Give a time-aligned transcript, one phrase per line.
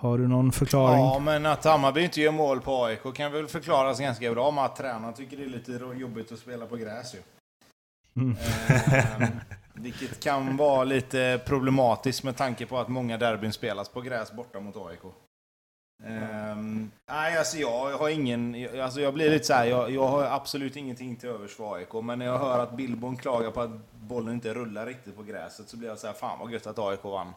[0.00, 1.00] Har du någon förklaring?
[1.00, 4.64] Ja, men att Hammarby inte gör mål på AIK kan väl förklaras ganska bra med
[4.64, 7.18] att tränaren tycker det är lite jobbigt att spela på gräs ju.
[8.16, 8.36] Mm.
[8.68, 9.28] Eh,
[9.74, 14.60] vilket kan vara lite problematiskt med tanke på att många derbyn spelas på gräs borta
[14.60, 15.04] mot AIK.
[16.04, 18.68] Um, nej, alltså jag har ingen...
[18.82, 21.92] Alltså jag blir lite så här, jag, jag har absolut ingenting till övers för AIK,
[21.92, 25.68] men när jag hör att Billborn klagar på att bollen inte rullar riktigt på gräset
[25.68, 27.32] så blir jag så här, fan vad gött att AIK vann.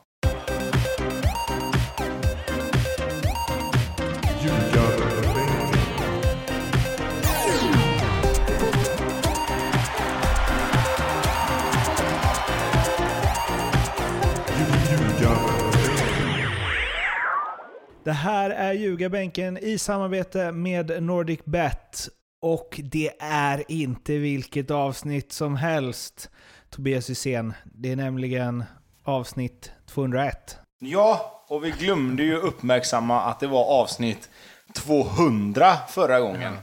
[18.03, 22.09] Det här är Ljugarbänken i samarbete med Nordic Bet.
[22.41, 26.29] Och det är inte vilket avsnitt som helst,
[26.69, 27.53] Tobias Hysén.
[27.63, 28.63] Det är nämligen
[29.03, 30.57] avsnitt 201.
[30.79, 34.29] Ja, och vi glömde ju uppmärksamma att det var avsnitt
[34.73, 36.53] 200 förra gången.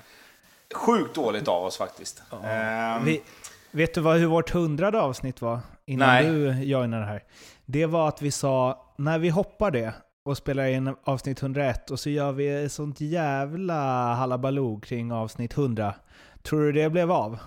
[0.75, 2.23] Sjukt dåligt av oss faktiskt.
[2.31, 2.97] Ja.
[2.97, 3.23] Um, vi,
[3.71, 5.61] vet du vad, hur vårt hundrade avsnitt var?
[5.87, 6.27] Innan nej.
[6.27, 7.23] du joinade här.
[7.67, 9.95] Det var att vi sa, när vi hoppar det,
[10.29, 13.75] och spelar in avsnitt 101 och så gör vi sånt jävla
[14.15, 15.95] halabaloo kring avsnitt 100.
[16.43, 17.39] Tror du det blev av?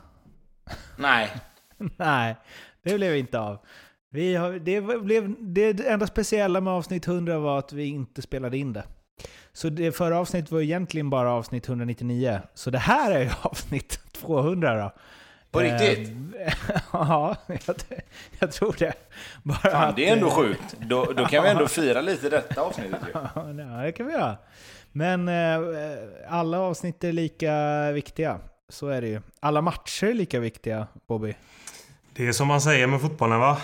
[0.98, 1.32] Nej.
[1.98, 2.36] Nej,
[2.84, 3.58] det blev inte av.
[4.10, 8.58] Vi har, det, blev, det enda speciella med avsnitt 100 var att vi inte spelade
[8.58, 8.84] in det.
[9.54, 12.42] Så det förra avsnittet var egentligen bara avsnitt 199.
[12.54, 14.92] Så det här är avsnitt 200 då.
[15.52, 16.10] På riktigt?
[16.40, 16.54] Eh,
[16.94, 17.76] ja, jag,
[18.40, 18.94] jag, tror det.
[19.44, 20.76] Bara Fan, att, det är ändå eh, sjukt.
[20.80, 23.12] Då, då kan vi ändå fira lite detta avsnittet ju.
[23.14, 23.42] Ja,
[23.84, 24.38] det kan vi göra.
[24.92, 25.60] Men eh,
[26.28, 28.40] alla avsnitt är lika viktiga.
[28.70, 29.22] Så är det ju.
[29.40, 31.36] Alla matcher är lika viktiga, Bobby.
[32.14, 33.58] Det är som man säger med fotbollen, va?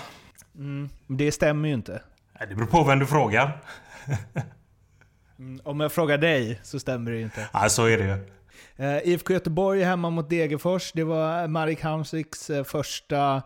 [0.55, 2.01] Mm, det stämmer ju inte.
[2.39, 3.61] Det beror på vem du frågar.
[5.39, 7.49] Mm, om jag frågar dig så stämmer det ju inte.
[7.53, 8.36] Ja, så är det ju.
[8.77, 10.91] Eh, uh, IFK Göteborg hemma mot Degerfors.
[10.91, 13.41] Det var Marek Hamsiks eh, första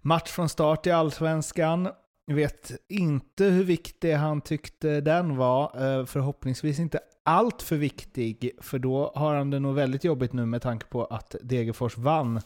[0.00, 1.88] match från start i Allsvenskan.
[2.26, 5.84] Jag vet inte hur viktig han tyckte den var.
[5.84, 10.46] Uh, förhoppningsvis inte allt för viktig, för då har han det nog väldigt jobbigt nu
[10.46, 12.40] med tanke på att Degerfors vann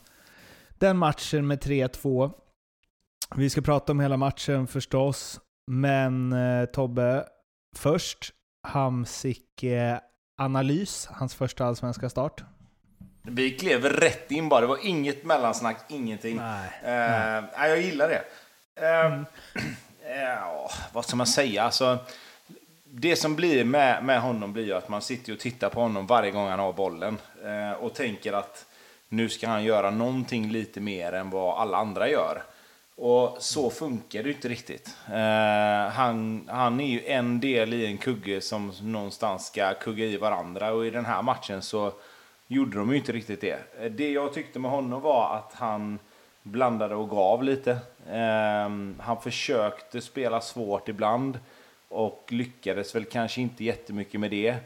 [0.78, 2.32] den matchen med 3-2.
[3.36, 6.34] Vi ska prata om hela matchen förstås, men
[6.72, 7.24] Tobbe,
[7.76, 8.32] först
[8.62, 9.64] Hamsik
[10.40, 12.42] analys, hans första allsvenska start?
[13.22, 14.60] Vi klev rätt in bara.
[14.60, 16.36] Det var inget mellansnack, ingenting.
[16.36, 17.68] Nej, uh, nej.
[17.70, 18.22] jag gillar det.
[18.80, 19.24] Uh, mm.
[20.92, 21.62] vad ska man säga?
[21.62, 21.98] Alltså,
[22.92, 26.06] det som blir med, med honom blir ju att man sitter och tittar på honom
[26.06, 28.66] varje gång han har bollen eh, och tänker att
[29.08, 32.42] nu ska han göra någonting lite mer än vad alla andra gör.
[33.02, 34.96] Och så funkar det ju inte riktigt.
[35.08, 40.16] Eh, han, han är ju en del i en kugge som någonstans ska kugga i
[40.16, 41.92] varandra och i den här matchen så
[42.46, 43.58] gjorde de ju inte riktigt det.
[43.90, 45.98] Det jag tyckte med honom var att han
[46.42, 47.70] blandade och gav lite.
[48.10, 48.68] Eh,
[48.98, 51.38] han försökte spela svårt ibland
[51.88, 54.56] och lyckades väl kanske inte jättemycket med det.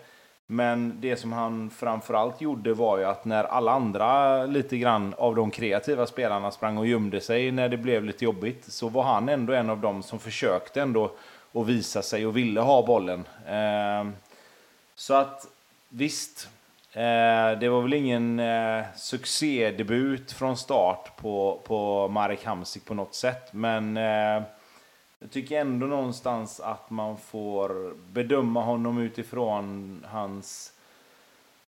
[0.46, 5.34] Men det som han framförallt gjorde var ju att när alla andra lite grann av
[5.34, 9.28] de kreativa spelarna sprang och gömde sig när det blev lite jobbigt så var han
[9.28, 11.10] ändå en av dem som försökte ändå
[11.52, 13.24] att visa sig och ville ha bollen.
[13.48, 14.12] Ehm,
[14.94, 15.46] så att
[15.88, 16.48] visst,
[16.92, 23.14] eh, det var väl ingen eh, succédebut från start på, på Marek Hamsik på något
[23.14, 24.42] sätt, men eh,
[25.24, 30.72] jag tycker ändå någonstans att man får bedöma honom utifrån hans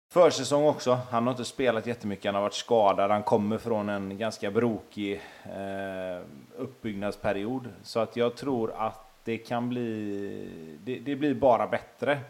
[0.08, 0.98] försäsong också.
[1.10, 5.20] Han har inte spelat jättemycket, han har varit skadad, han kommer från en ganska brokig
[5.44, 6.24] eh,
[6.56, 7.68] uppbyggnadsperiod.
[7.82, 12.20] Så att jag tror att det kan bli, det, det, blir bara bättre.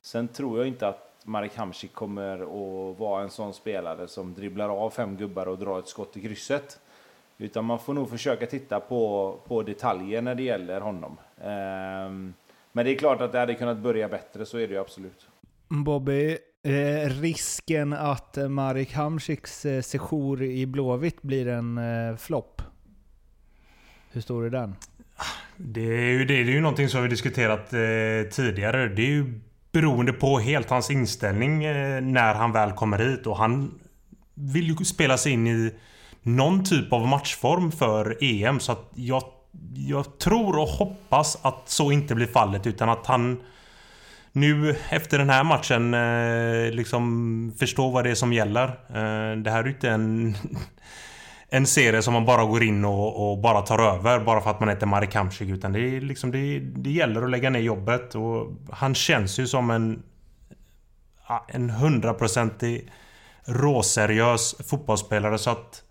[0.00, 4.68] Sen tror jag inte att Marek Hamsik kommer att vara en sån spelare som dribblar
[4.68, 6.80] av fem gubbar och drar ett skott i krysset.
[7.42, 11.16] Utan man får nog försöka titta på, på detaljer när det gäller honom.
[11.36, 12.34] Um,
[12.72, 15.28] men det är klart att det hade kunnat börja bättre, så är det ju absolut.
[15.68, 22.62] Bobby, eh, risken att Marek Hamsiks eh, sejour i Blåvitt blir en eh, flopp?
[24.10, 24.76] Hur stor är den?
[25.56, 28.88] Det är ju, det är ju någonting som vi diskuterat eh, tidigare.
[28.88, 29.40] Det är ju
[29.72, 33.26] beroende på helt hans inställning eh, när han väl kommer hit.
[33.26, 33.80] Och han
[34.34, 35.72] vill ju spela sig in i
[36.22, 38.60] någon typ av matchform för EM.
[38.60, 39.22] Så att jag,
[39.74, 43.42] jag tror och hoppas att så inte blir fallet utan att han
[44.32, 48.64] nu efter den här matchen eh, liksom förstår vad det är som gäller.
[48.68, 50.34] Eh, det här är ju inte en...
[51.54, 54.60] en serie som man bara går in och, och, bara tar över bara för att
[54.60, 55.48] man heter Marek Hamsik.
[55.48, 58.14] Utan det, är liksom, det, det gäller att lägga ner jobbet.
[58.14, 60.02] Och han känns ju som en...
[61.48, 62.90] En hundraprocentig
[63.44, 65.38] råseriös fotbollsspelare.
[65.38, 65.82] Så att...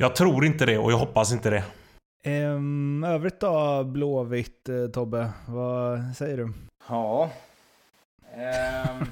[0.00, 1.64] Jag tror inte det och jag hoppas inte det.
[2.30, 5.30] Um, övrigt då, Blåvitt, eh, Tobbe?
[5.48, 6.52] Vad säger du?
[6.88, 7.30] Ja...
[8.98, 9.06] Um,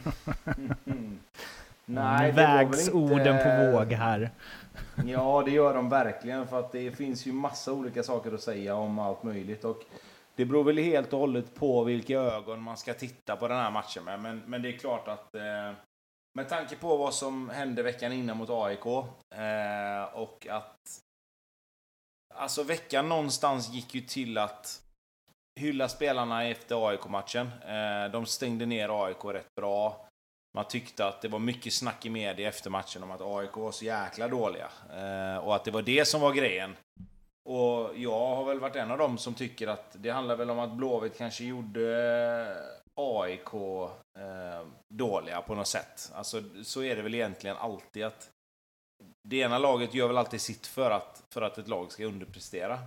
[1.84, 2.92] nej, vägs inte...
[2.92, 4.30] orden på våg här.
[5.06, 6.46] Ja, det gör de verkligen.
[6.46, 9.64] För att det finns ju massa olika saker att säga om allt möjligt.
[9.64, 9.82] Och
[10.36, 13.70] det beror väl helt och hållet på vilka ögon man ska titta på den här
[13.70, 14.20] matchen med.
[14.20, 15.72] Men, men det är klart att eh,
[16.36, 18.86] med tanke på vad som hände veckan innan mot AIK
[19.34, 21.02] eh, och att
[22.34, 24.82] Alltså veckan någonstans gick ju till att
[25.60, 27.46] hylla spelarna efter AIK-matchen.
[27.46, 30.06] Eh, de stängde ner AIK rätt bra.
[30.54, 33.72] Man tyckte att det var mycket snack i media efter matchen om att AIK var
[33.72, 34.68] så jäkla dåliga.
[34.90, 36.76] Eh, och att det var det som var grejen.
[37.48, 40.58] Och jag har väl varit en av dem som tycker att det handlar väl om
[40.58, 41.86] att Blåvitt kanske gjorde
[42.96, 43.54] AIK
[44.18, 46.12] eh, dåliga på något sätt.
[46.14, 48.30] Alltså så är det väl egentligen alltid att
[49.28, 52.78] det ena laget gör väl alltid sitt för att, för att ett lag ska underprestera.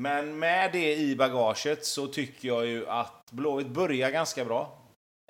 [0.00, 4.78] Men med det i bagaget så tycker jag ju att Blåvitt börjar ganska bra.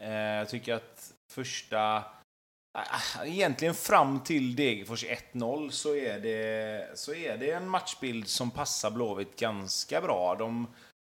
[0.03, 2.05] Eh, jag tycker att första...
[2.79, 8.51] Äh, egentligen fram till Degerfors 1-0 så, är det, så är det en matchbild som
[8.51, 10.35] passar Blåvitt ganska bra.
[10.35, 10.67] De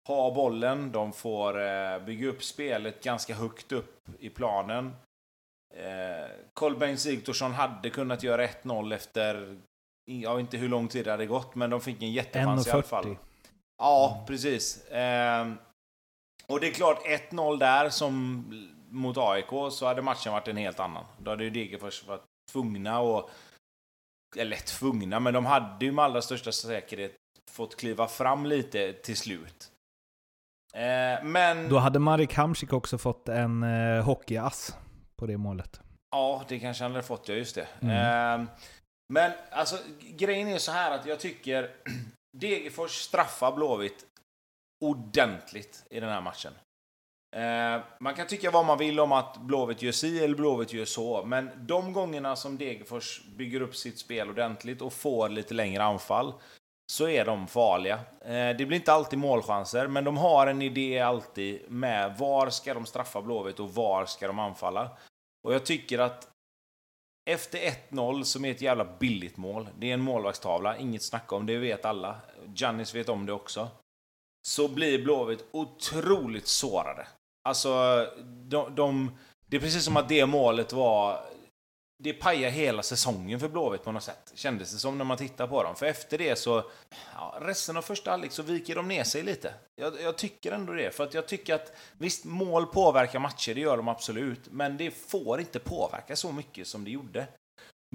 [0.07, 4.95] har bollen, de får eh, bygga upp spelet ganska högt upp i planen.
[5.75, 9.57] Eh, Kolbeinn Sigthorsson hade kunnat göra 1-0 efter,
[10.06, 12.71] jag vet inte hur lång tid det hade gått, men de fick en jättechans i
[12.71, 13.18] alla fall.
[13.77, 14.88] Ja, precis.
[14.88, 15.48] Eh,
[16.48, 18.44] och det är klart, 1-0 där som
[18.89, 21.06] mot AIK så hade matchen varit en helt annan.
[21.18, 23.30] Då hade ju Degerfors varit tvungna och...
[24.38, 27.15] Eller tvungna, men de hade ju med allra största säkerhet
[27.51, 29.71] fått kliva fram lite till slut.
[30.77, 31.69] Eh, men...
[31.69, 34.75] Då hade Marek Hamsik också fått en eh, hockeyass
[35.15, 35.81] på det målet.
[36.12, 37.68] Ja, det kanske han hade fått, ja just det.
[37.79, 38.41] Mm.
[38.41, 38.47] Eh,
[39.13, 41.69] men alltså, grejen är så här att jag tycker
[42.38, 44.06] Degerfors straffar Blåvitt
[44.85, 46.53] ordentligt i den här matchen.
[47.35, 50.85] Eh, man kan tycka vad man vill om att Blåvitt gör si eller Blåvitt gör
[50.85, 55.83] så, men de gångerna som Degerfors bygger upp sitt spel ordentligt och får lite längre
[55.83, 56.33] anfall,
[56.92, 58.00] så är de farliga.
[58.22, 62.74] Eh, det blir inte alltid målchanser, men de har en idé alltid med var ska
[62.74, 64.89] de straffa Blåvitt och var ska de anfalla.
[65.44, 66.30] Och jag tycker att
[67.30, 71.45] efter 1-0, som är ett jävla billigt mål, det är en målvaktstavla, inget snack om,
[71.45, 72.16] det vet alla.
[72.56, 73.68] Giannis vet om det också.
[74.48, 77.07] Så blir Blåvitt otroligt sårade.
[77.44, 79.12] Alltså, de, de,
[79.48, 81.19] det är precis som att det målet var...
[82.04, 85.48] Det pajar hela säsongen för Blåvitt på något sätt, kändes det som när man tittar
[85.48, 85.76] på dem.
[85.76, 86.72] För efter det så...
[87.14, 89.54] Ja, resten av första halvlek så viker de ner sig lite.
[89.76, 93.62] Jag, jag, tycker ändå det, för att jag tycker att visst, mål påverkar matcher, det
[93.62, 94.52] gör de absolut.
[94.52, 97.28] Men det får inte påverka så mycket som det gjorde.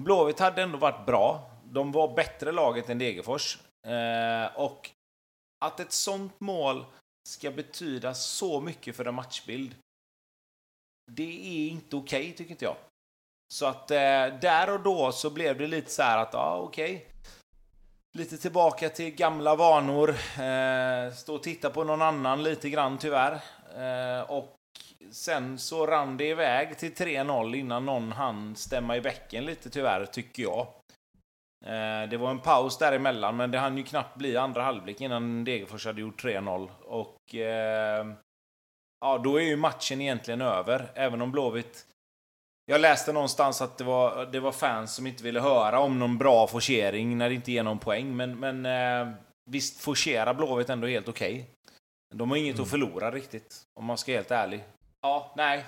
[0.01, 1.51] Blåvitt hade ändå varit bra.
[1.65, 3.57] De var bättre laget än Degerfors.
[3.87, 4.89] Eh, och
[5.65, 6.85] att ett sånt mål
[7.29, 9.75] ska betyda så mycket för en matchbild.
[11.11, 12.75] Det är inte okej, okay, tycker inte jag.
[13.53, 16.95] Så att eh, där och då så blev det lite så här att, ja okej.
[16.95, 17.07] Okay.
[18.17, 20.09] Lite tillbaka till gamla vanor.
[20.41, 23.33] Eh, stå och titta på någon annan lite grann tyvärr.
[23.77, 24.55] Eh, och
[25.11, 30.05] sen så rann det iväg till 3-0 innan någon hann stämma i bäcken lite tyvärr,
[30.05, 30.67] tycker jag.
[31.65, 35.43] Eh, det var en paus däremellan, men det hann ju knappt bli andra halvlek innan
[35.43, 36.69] Degerfors hade gjort 3-0.
[36.83, 38.07] Och eh,
[38.99, 41.85] ja, då är ju matchen egentligen över, även om Blåvitt...
[42.65, 46.17] Jag läste någonstans att det var, det var fans som inte ville höra om någon
[46.17, 49.13] bra forcering när det inte ger någon poäng, men, men eh,
[49.49, 51.33] visst forcerar Blåvitt ändå helt okej.
[51.33, 51.45] Okay.
[52.15, 52.63] De har inget mm.
[52.63, 54.63] att förlora riktigt, om man ska vara helt ärlig.
[55.01, 55.65] Ja, nej.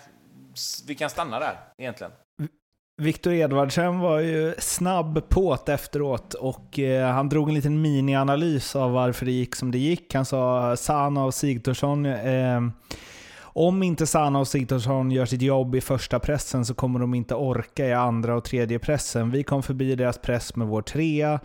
[0.88, 2.12] Vi kan stanna där, egentligen.
[3.02, 8.92] Viktor Edvardsen var ju snabb påt efteråt och eh, han drog en liten mini-analys av
[8.92, 10.14] varför det gick som det gick.
[10.14, 12.62] Han sa Sana och Sigthorsson eh,
[13.57, 17.35] om inte Sanna och Sigthorsson gör sitt jobb i första pressen så kommer de inte
[17.35, 19.31] orka i andra och tredje pressen.
[19.31, 21.39] Vi kom förbi deras press med vår trea.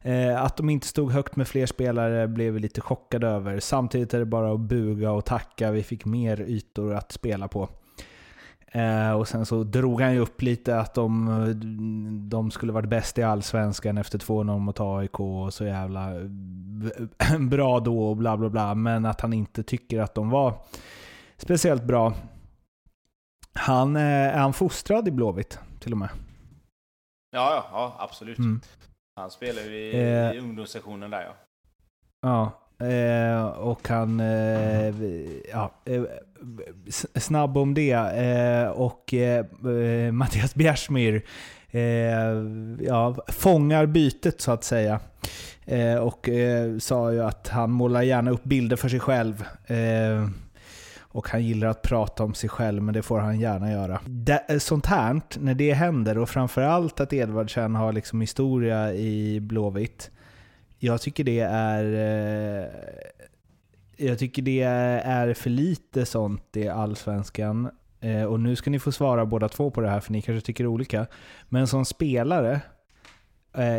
[0.00, 3.60] Eh, att de inte stod högt med fler spelare blev vi lite chockade över.
[3.60, 5.70] Samtidigt är det bara att buga och tacka.
[5.70, 7.68] Vi fick mer ytor att spela på.
[8.72, 13.18] Eh, och sen så drog han ju upp lite att de, de skulle varit bäst
[13.18, 16.10] i Allsvenskan efter 2-0 mot AIK och så jävla
[17.50, 18.74] bra då och bla bla bla.
[18.74, 20.54] Men att han inte tycker att de var
[21.38, 22.14] speciellt bra.
[23.54, 26.08] Han, eh, är han fostrad i Blåvitt till och med?
[27.30, 28.38] Ja, ja, ja absolut.
[28.38, 28.60] Mm.
[29.16, 31.34] Han spelar ju i, eh, i ungdomssektionen där ja.
[32.20, 34.20] Ja, Eh, och han...
[34.20, 34.94] Eh,
[35.52, 36.02] ja, eh,
[37.14, 37.92] snabb om det.
[37.92, 39.44] Eh, och eh,
[40.12, 41.22] Mattias Bjärsmyr
[42.80, 45.00] ja, fångar bytet så att säga.
[46.02, 46.28] och
[46.78, 49.44] sa ju att han målar gärna upp bilder för sig själv
[51.18, 54.00] och han gillar att prata om sig själv, men det får han gärna göra.
[54.06, 59.40] Det, eh, sånt här, när det händer, och framförallt att Edvardsen har liksom historia i
[59.40, 60.10] Blåvitt,
[60.78, 61.84] jag tycker det är...
[61.84, 62.66] Eh,
[63.96, 67.70] jag tycker det är för lite sånt i Allsvenskan.
[68.00, 70.46] Eh, och nu ska ni få svara båda två på det här, för ni kanske
[70.46, 71.06] tycker olika.
[71.48, 72.60] Men som spelare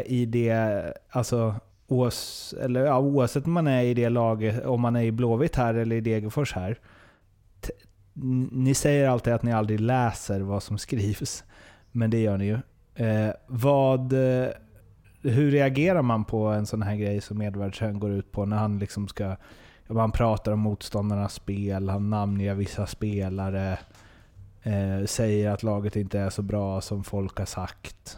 [0.06, 1.56] i det, alltså
[1.88, 5.56] oavs, eller, ja, oavsett om man är i det laget, om man är i Blåvitt
[5.56, 6.80] här eller i Degerfors här.
[8.52, 11.44] Ni säger alltid att ni aldrig läser vad som skrivs,
[11.92, 12.60] men det gör ni ju.
[13.06, 14.50] Eh, vad eh,
[15.22, 18.80] hur reagerar man på en sån här grej som Edvardsen går ut på när han
[18.80, 19.36] liksom ska...
[19.88, 23.80] Man pratar om motståndarnas spel, han namnger vissa spelare,
[24.64, 28.18] eh, säger att laget inte är så bra som folk har sagt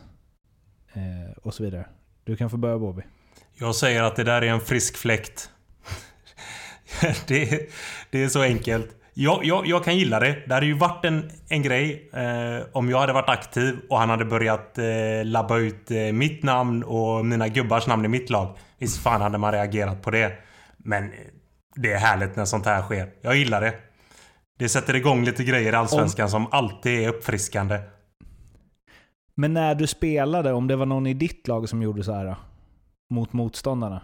[0.94, 1.86] eh, och så vidare.
[2.24, 3.02] Du kan få börja Bobby.
[3.54, 5.50] Jag säger att det där är en frisk fläkt.
[7.28, 7.70] det,
[8.10, 9.01] det är så enkelt.
[9.14, 10.44] Jag, jag, jag, kan gilla det.
[10.48, 14.10] Det hade ju varit en, en grej eh, om jag hade varit aktiv och han
[14.10, 14.86] hade börjat eh,
[15.24, 18.58] labba ut eh, mitt namn och mina gubbars namn i mitt lag.
[18.78, 20.32] Visst fan hade man reagerat på det.
[20.78, 21.10] Men eh,
[21.76, 23.10] det är härligt när sånt här sker.
[23.22, 23.74] Jag gillar det.
[24.60, 26.30] Det sätter igång lite grejer i Allsvenskan om...
[26.30, 27.80] som alltid är uppfriskande.
[29.36, 32.26] Men när du spelade, om det var någon i ditt lag som gjorde så här
[32.26, 32.36] då,
[33.10, 34.02] mot motståndarna.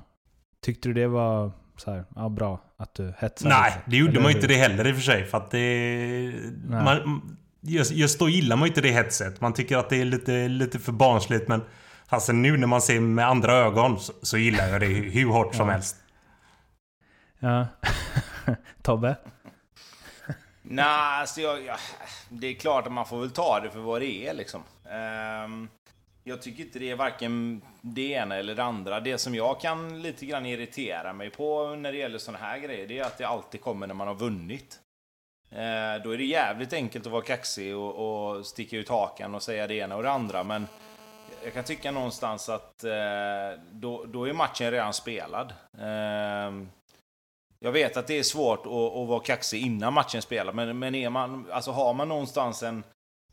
[0.61, 3.89] Tyckte du det var så här, ja, bra att du hetsade Nej, lite.
[3.89, 5.25] det gjorde Eller man ju inte det heller i och för sig.
[5.25, 6.33] För att det...
[6.69, 7.21] Man,
[7.61, 9.41] just, just då gillar man ju inte det hetset.
[9.41, 11.47] Man tycker att det är lite, lite för barnsligt.
[11.47, 11.63] Men
[12.07, 15.49] alltså nu när man ser med andra ögon så, så gillar jag det hur hårt
[15.51, 15.57] ja.
[15.57, 15.95] som helst.
[17.39, 17.67] Ja.
[18.81, 19.15] Tobbe?
[20.61, 20.85] Nej,
[21.19, 21.77] alltså jag, jag,
[22.29, 24.63] det är klart att man får väl ta det för vad det är liksom.
[25.45, 25.69] Um,
[26.27, 28.99] jag tycker inte det är varken det ena eller det andra.
[28.99, 32.87] Det som jag kan lite grann irritera mig på när det gäller såna här grejer,
[32.87, 34.79] det är att det alltid kommer när man har vunnit.
[35.51, 39.43] Eh, då är det jävligt enkelt att vara kaxig och, och sticka ut hakan och
[39.43, 40.67] säga det ena och det andra, men
[41.43, 45.53] jag kan tycka någonstans att eh, då, då är matchen redan spelad.
[45.79, 46.67] Eh,
[47.59, 50.95] jag vet att det är svårt att, att vara kaxig innan matchen spelar, men, men
[50.95, 52.83] är man, alltså har man någonstans en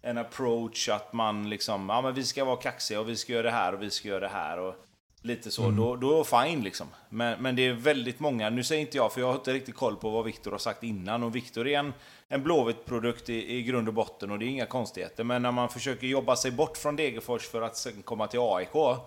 [0.05, 3.43] en approach att man liksom, ja men vi ska vara kaxiga och vi ska göra
[3.43, 4.75] det här och vi ska göra det här och
[5.23, 5.77] lite så, mm.
[5.77, 6.87] då, då fine liksom.
[7.09, 9.75] Men, men det är väldigt många, nu säger inte jag för jag har inte riktigt
[9.75, 11.93] koll på vad Viktor har sagt innan och Viktor är en,
[12.29, 15.25] en Blåvitt-produkt i, i grund och botten och det är inga konstigheter.
[15.25, 18.99] Men när man försöker jobba sig bort från Degerfors för att sen komma till AIK,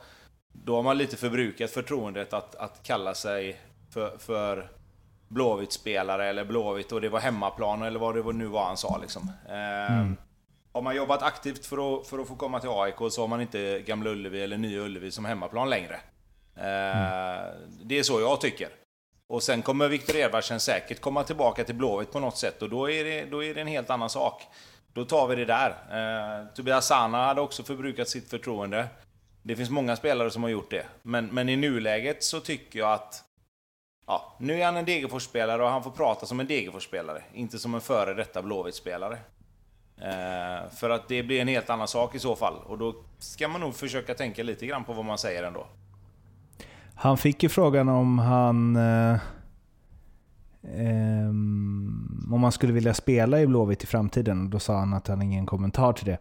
[0.54, 3.62] då har man lite förbrukat förtroendet att, att kalla sig
[3.94, 4.72] för, för
[5.28, 9.32] Blåvitt-spelare eller Blåvitt och det var hemmaplan eller vad det nu var han sa liksom.
[9.48, 10.18] Mm.
[10.78, 13.42] Har man jobbat aktivt för att, för att få komma till AIK så har man
[13.42, 16.00] inte Gamla Ullevi eller Nya Ullevi som hemmaplan längre.
[16.56, 17.52] Mm.
[17.84, 18.70] Det är så jag tycker.
[19.28, 22.90] Och sen kommer Viktor Edvardsen säkert komma tillbaka till Blåvitt på något sätt och då
[22.90, 24.44] är det, då är det en helt annan sak.
[24.94, 25.70] Då tar vi det där.
[25.70, 28.88] Eh, Tobias Sana hade också förbrukat sitt förtroende.
[29.44, 30.86] Det finns många spelare som har gjort det.
[31.02, 33.24] Men, men i nuläget så tycker jag att
[34.08, 37.76] Ja, nu är han en Degerfors-spelare och han får prata som en Degerfors-spelare, inte som
[37.76, 39.18] en före detta Blåvitt-spelare.
[40.02, 42.54] Eh, för att det blir en helt annan sak i så fall.
[42.66, 45.68] Och då ska man nog försöka tänka lite grann på vad man säger ändå.
[46.96, 48.76] Han fick ju frågan om han...
[48.76, 49.14] Eh,
[50.64, 51.30] eh,
[52.32, 54.44] om man skulle vilja spela i Blåvitt i framtiden.
[54.44, 56.18] Och då sa han att han ingen kommentar till det.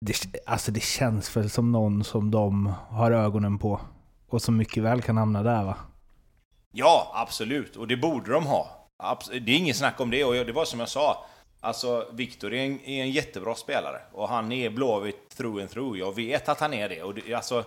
[0.00, 0.14] det.
[0.46, 3.80] Alltså det känns väl som någon som de har ögonen på.
[4.28, 5.76] Och som mycket väl kan hamna där va?
[6.72, 7.76] Ja, absolut.
[7.76, 8.88] Och det borde de ha.
[9.30, 10.24] Det är inget snack om det.
[10.24, 11.24] Och det var som jag sa.
[11.60, 14.00] Alltså, Viktor är en, är en jättebra spelare.
[14.12, 15.98] Och han är Blåvitt through and through.
[15.98, 17.02] Jag vet att han är det.
[17.02, 17.64] Och det, alltså,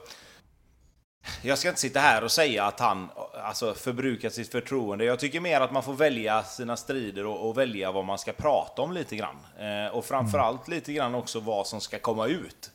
[1.42, 3.10] jag ska inte sitta här och säga att han
[3.44, 5.06] alltså, förbrukat sitt förtroende.
[5.06, 8.32] Jag tycker mer att man får välja sina strider och, och välja vad man ska
[8.34, 9.38] prata om lite grann.
[9.60, 10.78] Eh, och framförallt mm.
[10.78, 12.72] lite grann också vad som ska komma ut.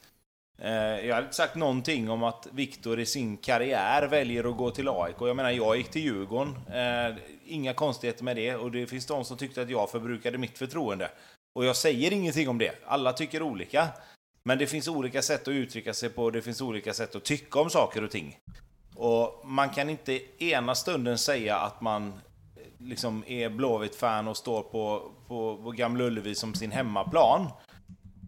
[0.58, 4.70] Eh, jag hade inte sagt någonting om att Viktor i sin karriär väljer att gå
[4.70, 5.16] till AIK.
[5.20, 6.58] Jag menar, jag gick till Djurgården.
[6.72, 8.54] Eh, inga konstigheter med det.
[8.54, 11.10] Och det finns de som tyckte att jag förbrukade mitt förtroende.
[11.54, 12.72] Och jag säger ingenting om det.
[12.86, 13.88] Alla tycker olika.
[14.42, 17.60] Men det finns olika sätt att uttrycka sig på, det finns olika sätt att tycka
[17.60, 18.38] om saker och ting.
[18.94, 22.12] Och man kan inte ena stunden säga att man eh,
[22.78, 27.46] liksom är Blåvitt-fan och står på, på, på Gamla Ullevi som sin hemmaplan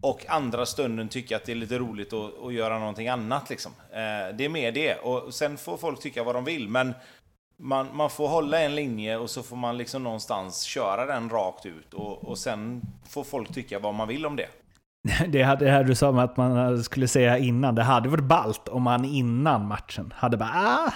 [0.01, 3.49] och andra stunden tycka att det är lite roligt att, att göra någonting annat.
[3.49, 3.71] Liksom.
[3.91, 4.95] Eh, det är mer det.
[4.95, 6.93] Och sen får folk tycka vad de vill, men
[7.59, 11.65] man, man får hålla en linje och så får man liksom någonstans köra den rakt
[11.65, 11.93] ut.
[11.93, 14.47] Och, och sen får folk tycka vad man vill om det.
[15.27, 18.23] Det, hade, det här du sa om att man skulle säga innan, det hade varit
[18.23, 20.93] balt om man innan matchen hade bara ah,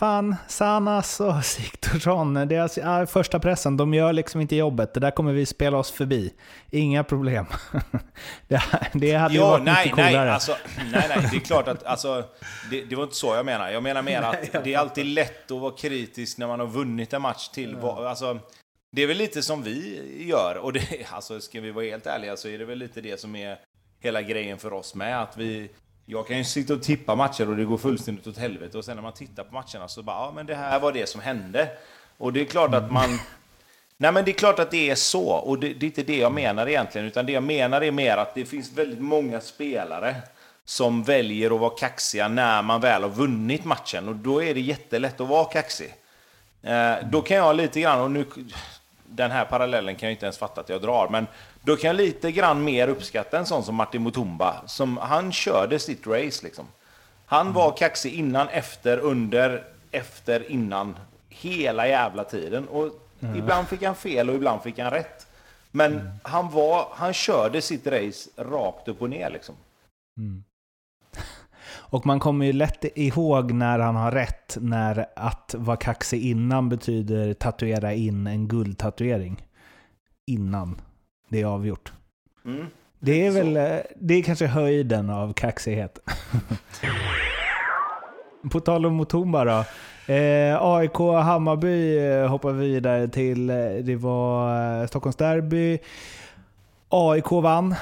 [0.00, 4.94] fan, Sanas och Sigthorsson, deras ja, första pressen, de gör liksom inte jobbet.
[4.94, 6.32] Det där kommer vi spela oss förbi.
[6.70, 7.46] Inga problem.
[8.48, 10.24] det, det hade ja, varit nej, mycket coolare.
[10.24, 10.56] Nej, alltså,
[10.92, 12.24] nej, nej, det är klart att alltså,
[12.70, 13.70] det, det var inte så jag menar.
[13.70, 17.12] Jag menar mer att det är alltid lätt att vara kritisk när man har vunnit
[17.12, 17.76] en match till.
[17.82, 18.08] Ja.
[18.08, 18.38] Alltså,
[18.96, 20.56] det är väl lite som vi gör.
[20.56, 23.36] Och det, alltså, ska vi vara helt ärliga så är det väl lite det som
[23.36, 23.58] är
[24.02, 25.22] hela grejen för oss med.
[25.22, 25.70] Att vi,
[26.10, 28.78] jag kan ju sitta och tippa matcher och det går fullständigt åt helvete.
[28.78, 31.08] Och sen när man tittar på matcherna så bara, ja men det här var det
[31.08, 31.68] som hände.
[32.18, 33.18] Och det är klart att man...
[33.96, 35.28] Nej men det är klart att det är så.
[35.28, 37.06] Och det, det är inte det jag menar egentligen.
[37.06, 40.16] Utan det jag menar är mer att det finns väldigt många spelare
[40.64, 44.08] som väljer att vara kaxiga när man väl har vunnit matchen.
[44.08, 45.94] Och då är det jättelätt att vara kaxig.
[46.62, 48.24] Eh, då kan jag lite grann, och nu
[49.06, 51.26] den här parallellen kan jag inte ens fatta att jag drar, men
[51.62, 54.62] då kan jag lite grann mer uppskatta en sån som Martin Mutumba.
[54.66, 56.66] Som, han körde sitt race liksom.
[57.26, 57.52] Han mm.
[57.52, 60.96] var kaxig innan, efter, under, efter, innan.
[61.28, 62.68] Hela jävla tiden.
[62.68, 62.88] Och
[63.20, 63.36] mm.
[63.36, 65.26] ibland fick han fel och ibland fick han rätt.
[65.70, 66.06] Men mm.
[66.22, 69.54] han, var, han körde sitt race rakt upp och ner liksom.
[70.18, 70.44] Mm.
[71.72, 76.68] Och man kommer ju lätt ihåg när han har rätt, när att vara kaxig innan
[76.68, 79.46] betyder tatuera in en guldtatuering.
[80.26, 80.80] Innan
[81.30, 81.92] det är avgjort.
[82.44, 82.66] Mm.
[82.98, 85.98] Det är väl, eh, det är kanske höjden av kaxighet.
[88.52, 89.64] På tal om Mutumba då.
[90.12, 95.78] Eh, AIK Hammarby eh, hoppar vidare till, eh, det var Stockholms derby.
[96.88, 97.74] AIK vann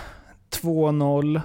[0.50, 1.40] 2-0.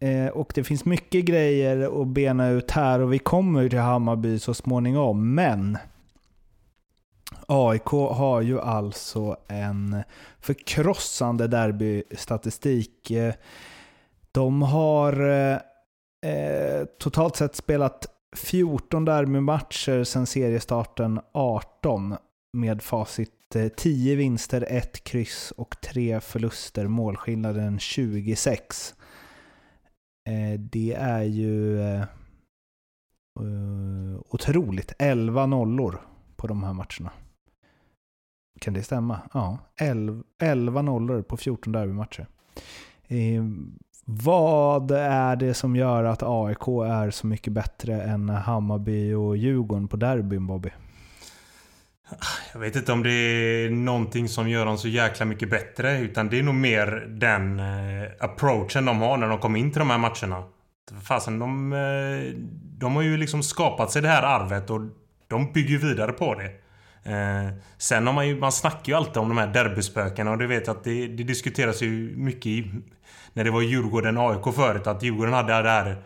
[0.00, 4.38] Eh, och det finns mycket grejer att bena ut här och vi kommer till Hammarby
[4.38, 5.34] så småningom.
[5.34, 5.78] Men
[7.46, 10.02] AIK har ju alltså en
[10.48, 13.10] förkrossande derbystatistik.
[13.10, 13.34] Eh,
[14.32, 15.58] de har eh,
[16.32, 18.06] eh, totalt sett spelat
[18.36, 22.16] 14 derbymatcher sedan seriestarten 18
[22.52, 26.86] med facit eh, 10 vinster, 1 kryss och 3 förluster.
[26.86, 28.94] Målskillnaden 26.
[30.28, 32.04] Eh, det är ju eh,
[34.28, 34.92] otroligt.
[34.98, 36.00] 11 nollor
[36.36, 37.10] på de här matcherna.
[38.60, 39.20] Kan det stämma?
[39.34, 39.58] Ja,
[40.38, 42.26] 11, nollor på 14 derbymatcher.
[43.08, 49.36] Ehm, vad är det som gör att AIK är så mycket bättre än Hammarby och
[49.36, 50.70] Djurgården på derbyn, Bobby?
[52.52, 55.98] Jag vet inte om det är någonting som gör dem så jäkla mycket bättre.
[55.98, 59.78] Utan det är nog mer den eh, approachen de har när de kommer in till
[59.78, 60.44] de här matcherna.
[61.02, 62.40] Fasen, de, eh,
[62.78, 64.80] de har ju liksom skapat sig det här arvet och
[65.28, 66.50] de bygger vidare på det.
[67.08, 70.46] Eh, sen har man ju, man snackar ju alltid om de här derbyspökena och det
[70.46, 72.70] vet jag att det, det diskuteras ju mycket i,
[73.32, 74.86] när det var Djurgården-AIK förut.
[74.86, 76.02] Att Djurgården hade det här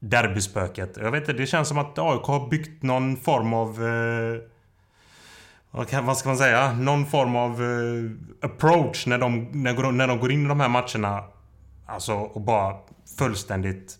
[0.00, 0.96] derbyspöket.
[0.96, 4.40] Jag vet inte, det känns som att AIK har byggt någon form av eh,
[6.02, 6.72] vad ska man säga?
[6.72, 8.10] Någon form av eh,
[8.50, 11.24] approach när de, när, när de går in i de här matcherna.
[11.86, 12.76] Alltså och bara
[13.18, 13.98] fullständigt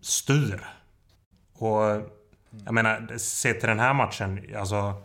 [0.00, 0.66] styr.
[1.54, 1.82] Och
[2.64, 4.40] jag menar, se till den här matchen.
[4.56, 5.02] Alltså,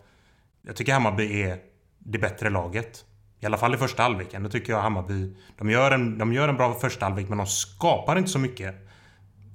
[0.67, 1.57] jag tycker Hammarby är
[1.99, 3.05] det bättre laget.
[3.39, 4.43] I alla fall i första halvleken.
[4.43, 5.35] Då tycker jag Hammarby...
[5.57, 8.75] De gör en, de gör en bra första halvlek men de skapar inte så mycket.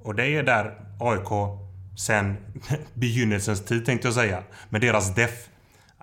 [0.02, 1.58] Och det är där AIK
[1.98, 2.36] sen
[2.94, 4.42] begynnelsens tid tänkte jag säga.
[4.68, 5.48] Med deras def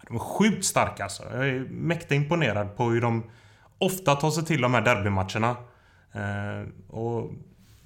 [0.08, 1.24] de är sjukt starka alltså.
[1.34, 3.24] Jag är mäkta imponerad på hur de
[3.78, 5.56] ofta tar sig till de här derbymatcherna.
[6.14, 7.32] Eh, och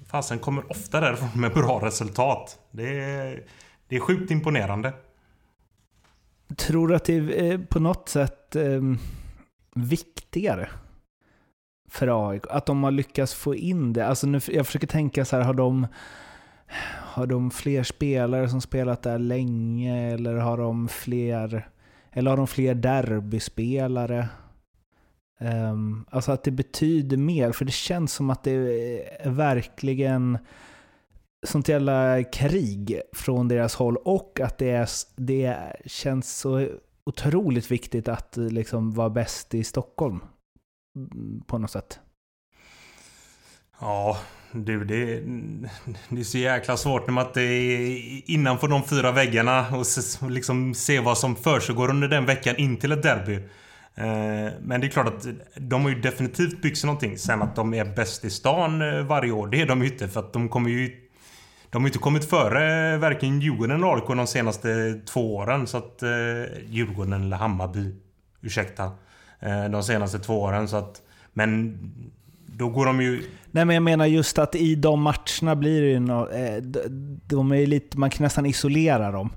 [0.06, 2.58] fasen kommer ofta därifrån med bra resultat.
[2.70, 3.42] Det är,
[3.88, 4.92] det är sjukt imponerande.
[6.56, 8.82] Tror du att det är eh, på något sätt eh,
[9.74, 10.68] viktigare
[11.90, 12.42] för AIK?
[12.50, 14.06] Att de har lyckats få in det?
[14.06, 15.86] Alltså nu, jag försöker tänka så här, har de,
[17.02, 20.12] har de fler spelare som spelat där länge?
[20.12, 21.68] Eller har de fler
[22.14, 24.28] eller har de fler derbyspelare?
[25.40, 28.52] Um, alltså att det betyder mer, för det känns som att det
[29.20, 30.38] är verkligen
[31.44, 36.68] sånt jävla krig från deras håll och att det, är, det känns så
[37.06, 40.20] otroligt viktigt att liksom vara bäst i Stockholm
[40.96, 41.98] mm, på något sätt.
[43.80, 44.18] Ja,
[44.52, 45.20] du, det,
[46.08, 50.74] det är så jäkla svårt när man inte är innanför de fyra väggarna och liksom
[50.74, 53.34] se vad som försiggår under den veckan in till ett derby.
[53.94, 55.26] Eh, men det är klart att
[55.56, 57.18] de har ju definitivt byggt sig någonting.
[57.18, 60.08] Sen att de är bäst i stan eh, varje år, det är de ju inte.
[60.08, 61.00] För att de kommer ju...
[61.74, 65.66] De har ju inte kommit före varken Djurgården eller AIK de senaste två åren.
[65.66, 66.02] Så att...
[66.68, 67.94] Djurgården eller Hammarby.
[68.40, 68.92] Ursäkta.
[69.70, 70.68] De senaste två åren.
[70.68, 71.02] Så att...
[71.32, 71.78] Men...
[72.46, 73.22] Då går de ju...
[73.50, 76.28] Nej men jag menar just att i de matcherna blir det ju no,
[77.26, 79.32] de är lite, man kan nästan isolera dem.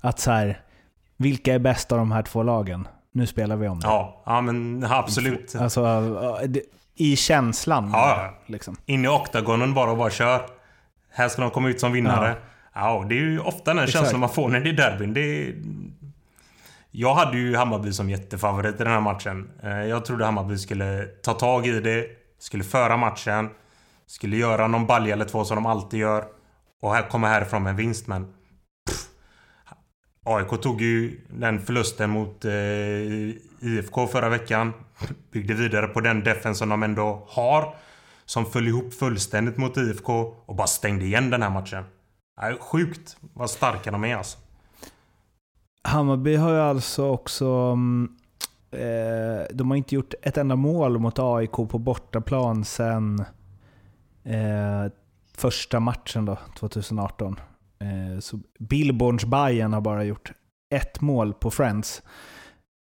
[0.00, 0.60] Att så här,
[1.16, 2.88] vilka är bäst av de här två lagen?
[3.12, 3.86] Nu spelar vi om det.
[3.86, 5.56] Ja, ja men absolut.
[5.56, 6.12] Alltså,
[6.94, 7.90] i känslan.
[7.92, 8.76] Ja, liksom.
[8.86, 10.40] In i oktagonen bara och bara kör.
[11.14, 12.36] Här ska de komma ut som vinnare.
[12.74, 15.14] Ja, ja det är ju ofta den känslan man får när det är derbyn.
[15.14, 15.54] Det är...
[16.90, 19.50] Jag hade ju Hammarby som jättefavorit i den här matchen.
[19.62, 22.06] Eh, jag trodde Hammarby skulle ta tag i det,
[22.38, 23.50] skulle föra matchen,
[24.06, 26.24] skulle göra någon balja eller två som de alltid gör.
[26.82, 28.34] Och här komma härifrån med en vinst, men...
[30.24, 32.52] AIK tog ju den förlusten mot eh,
[33.60, 34.72] IFK förra veckan.
[35.32, 37.74] Byggde vidare på den defen som de ändå har.
[38.32, 40.12] Som föll ihop fullständigt mot IFK
[40.46, 41.84] och bara stängde igen den här matchen.
[42.42, 44.38] Äh, sjukt vad starka de är alltså.
[45.82, 47.46] Hammarby har ju alltså också...
[47.46, 48.16] Mm,
[48.70, 53.24] eh, de har inte gjort ett enda mål mot AIK på bortaplan sen
[54.24, 54.92] eh,
[55.34, 57.40] första matchen då, 2018.
[57.78, 60.32] Eh, så Billborns Bayern har bara gjort
[60.74, 62.02] ett mål på Friends.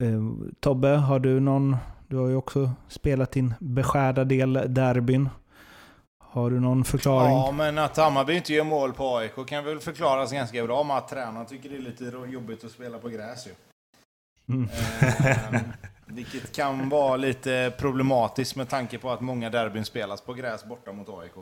[0.03, 0.23] Eh,
[0.61, 1.77] Tobbe, har du någon...
[2.15, 5.29] Du har ju också spelat din beskärda del derbyn.
[6.19, 7.37] Har du någon förklaring?
[7.37, 10.97] Ja, men att Hammarby inte gör mål på AIK kan väl förklaras ganska bra med
[10.97, 13.51] att tränaren tycker det är lite jobbigt att spela på gräs ju.
[14.55, 14.69] Mm.
[15.01, 15.61] Eh,
[16.07, 20.93] vilket kan vara lite problematiskt med tanke på att många derbyn spelas på gräs borta
[20.93, 21.35] mot AIK.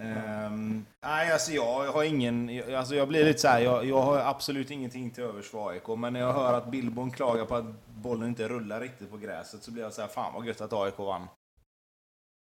[0.00, 2.62] Um, nej, alltså jag har ingen...
[2.76, 5.88] Alltså jag blir lite så här, jag, jag har absolut ingenting till övers för AIK,
[5.88, 9.62] men när jag hör att Billborn klagar på att bollen inte rullar riktigt på gräset
[9.62, 11.28] så blir jag så här, fan vad gött att AIK vann.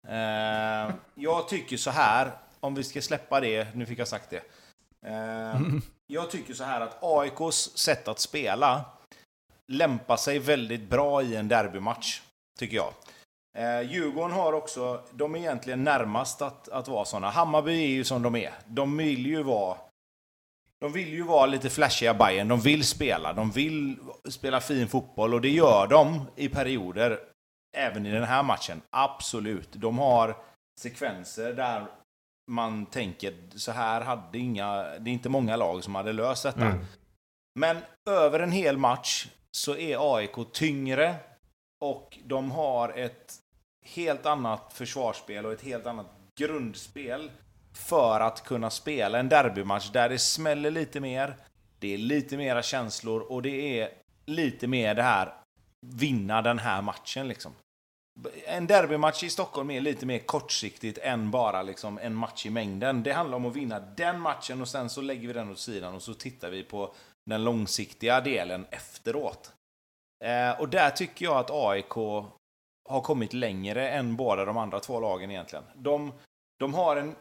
[0.07, 4.43] Uh, jag tycker så här, om vi ska släppa det, nu fick jag sagt det.
[5.09, 8.85] Uh, jag tycker så här att AIKs sätt att spela
[9.71, 12.21] lämpar sig väldigt bra i en derbymatch,
[12.59, 12.93] tycker jag.
[13.55, 17.29] Eh, Djurgården har också, de är egentligen närmast att, att vara sådana.
[17.29, 18.53] Hammarby är ju som de är.
[18.67, 19.77] De vill ju vara
[20.79, 22.47] de vill ju vara lite flashiga Bayern.
[22.47, 23.33] De vill spela.
[23.33, 23.97] De vill
[24.29, 27.19] spela fin fotboll och det gör de i perioder.
[27.77, 28.81] Även i den här matchen.
[28.89, 29.69] Absolut.
[29.71, 30.37] De har
[30.79, 31.87] sekvenser där
[32.51, 34.83] man tänker så här hade inga...
[34.83, 36.65] Det är inte många lag som hade löst detta.
[36.65, 36.85] Mm.
[37.59, 37.77] Men
[38.09, 41.15] över en hel match så är AIK tyngre
[41.85, 43.33] och de har ett
[43.85, 46.07] helt annat försvarsspel och ett helt annat
[46.39, 47.31] grundspel
[47.73, 51.35] för att kunna spela en derbymatch där det smäller lite mer,
[51.79, 53.89] det är lite mera känslor och det är
[54.25, 55.33] lite mer det här
[55.85, 57.51] vinna den här matchen liksom.
[58.45, 63.03] En derbymatch i Stockholm är lite mer kortsiktigt än bara liksom en match i mängden.
[63.03, 65.95] Det handlar om att vinna den matchen och sen så lägger vi den åt sidan
[65.95, 66.93] och så tittar vi på
[67.25, 69.53] den långsiktiga delen efteråt.
[70.25, 71.97] Eh, och där tycker jag att AIK
[72.89, 75.65] har kommit längre än båda de andra två lagen egentligen.
[75.75, 76.13] De,
[76.59, 77.15] de har en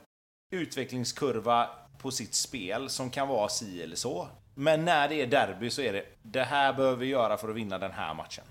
[0.51, 4.29] utvecklingskurva på sitt spel som kan vara si eller så.
[4.55, 7.57] Men när det är derby så är det det här behöver vi göra för att
[7.57, 8.45] vinna den här matchen.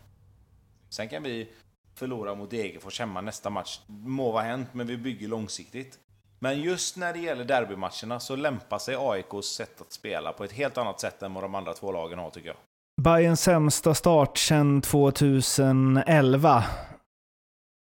[0.89, 1.49] Sen kan vi
[1.95, 3.79] förlora mot Degerfors hemma nästa match.
[3.87, 5.99] Må vara hänt, men vi bygger långsiktigt.
[6.39, 10.51] Men just när det gäller derbymatcherna så lämpar sig AIKs sätt att spela på ett
[10.51, 12.57] helt annat sätt än vad de andra två lagen har tycker jag.
[13.01, 16.63] Bayerns sämsta start sedan 2011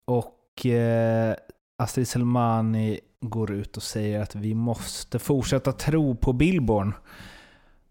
[0.09, 1.35] och eh,
[1.77, 6.93] Astrid Selmani går ut och säger att vi måste fortsätta tro på Billborn.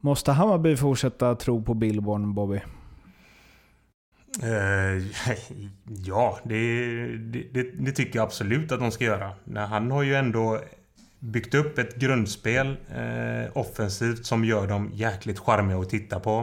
[0.00, 2.60] Måste Hammarby fortsätta tro på Billborn, Bobby?
[4.42, 5.06] Uh,
[6.06, 9.32] ja, det, det, det, tycker jag absolut att de ska göra.
[9.66, 10.60] Han har ju ändå
[11.18, 16.38] byggt upp ett grundspel uh, offensivt som gör dem jäkligt charmiga att titta på.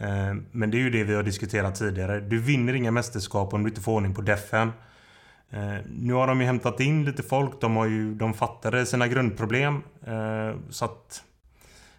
[0.00, 2.20] Uh, men det är ju det vi har diskuterat tidigare.
[2.20, 4.72] Du vinner inga mästerskap om du inte får ordning på defen.
[5.52, 7.60] Eh, nu har de ju hämtat in lite folk.
[7.60, 9.82] De, har ju, de fattade sina grundproblem.
[10.06, 11.24] Eh, så att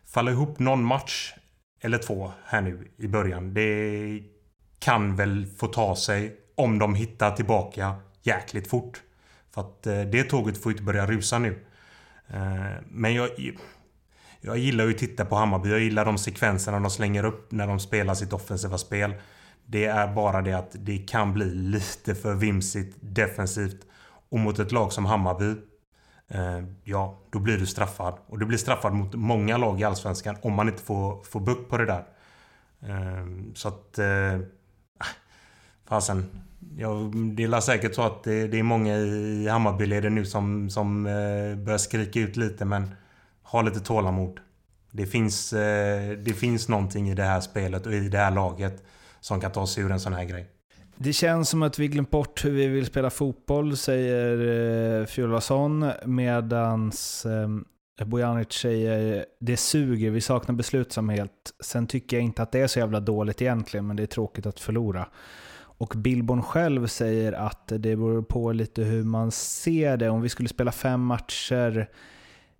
[0.05, 1.33] falla ihop någon match
[1.81, 3.53] eller två här nu i början.
[3.53, 4.19] Det
[4.79, 9.01] kan väl få ta sig om de hittar tillbaka jäkligt fort.
[9.53, 11.65] För att eh, det tåget får inte börja rusa nu.
[12.27, 13.29] Eh, men jag,
[14.41, 15.69] jag gillar ju att titta på Hammarby.
[15.69, 19.13] Jag gillar de sekvenserna de slänger upp när de spelar sitt offensiva spel.
[19.65, 23.85] Det är bara det att det kan bli lite för vimsigt defensivt.
[24.29, 25.55] Och mot ett lag som Hammarby,
[26.27, 28.17] eh, ja, då blir du straffad.
[28.27, 31.69] Och du blir straffad mot många lag i Allsvenskan om man inte får, får bukt
[31.69, 32.03] på det där.
[32.81, 33.99] Eh, så att...
[33.99, 34.39] Eh,
[34.97, 35.05] ah,
[35.85, 36.25] fasen.
[36.77, 41.05] Ja, det är säkert så att det, det är många i Hammarbyleden nu som, som
[41.05, 42.91] eh, börjar skrika ut lite men
[43.43, 44.39] ha lite tålamod.
[44.91, 48.83] Det finns, eh, det finns någonting i det här spelet och i det här laget
[49.23, 50.45] som kan ta sig ur en sån här grej.
[50.95, 55.91] Det känns som att vi glömt bort hur vi vill spela fotboll, säger eh, Fjolason.
[56.05, 61.53] Medans eh, Bojanic säger det suger, vi saknar beslutsamhet.
[61.59, 64.45] Sen tycker jag inte att det är så jävla dåligt egentligen, men det är tråkigt
[64.45, 65.07] att förlora.
[65.55, 70.09] Och Billborn själv säger att det beror på lite hur man ser det.
[70.09, 71.89] Om vi skulle spela fem matcher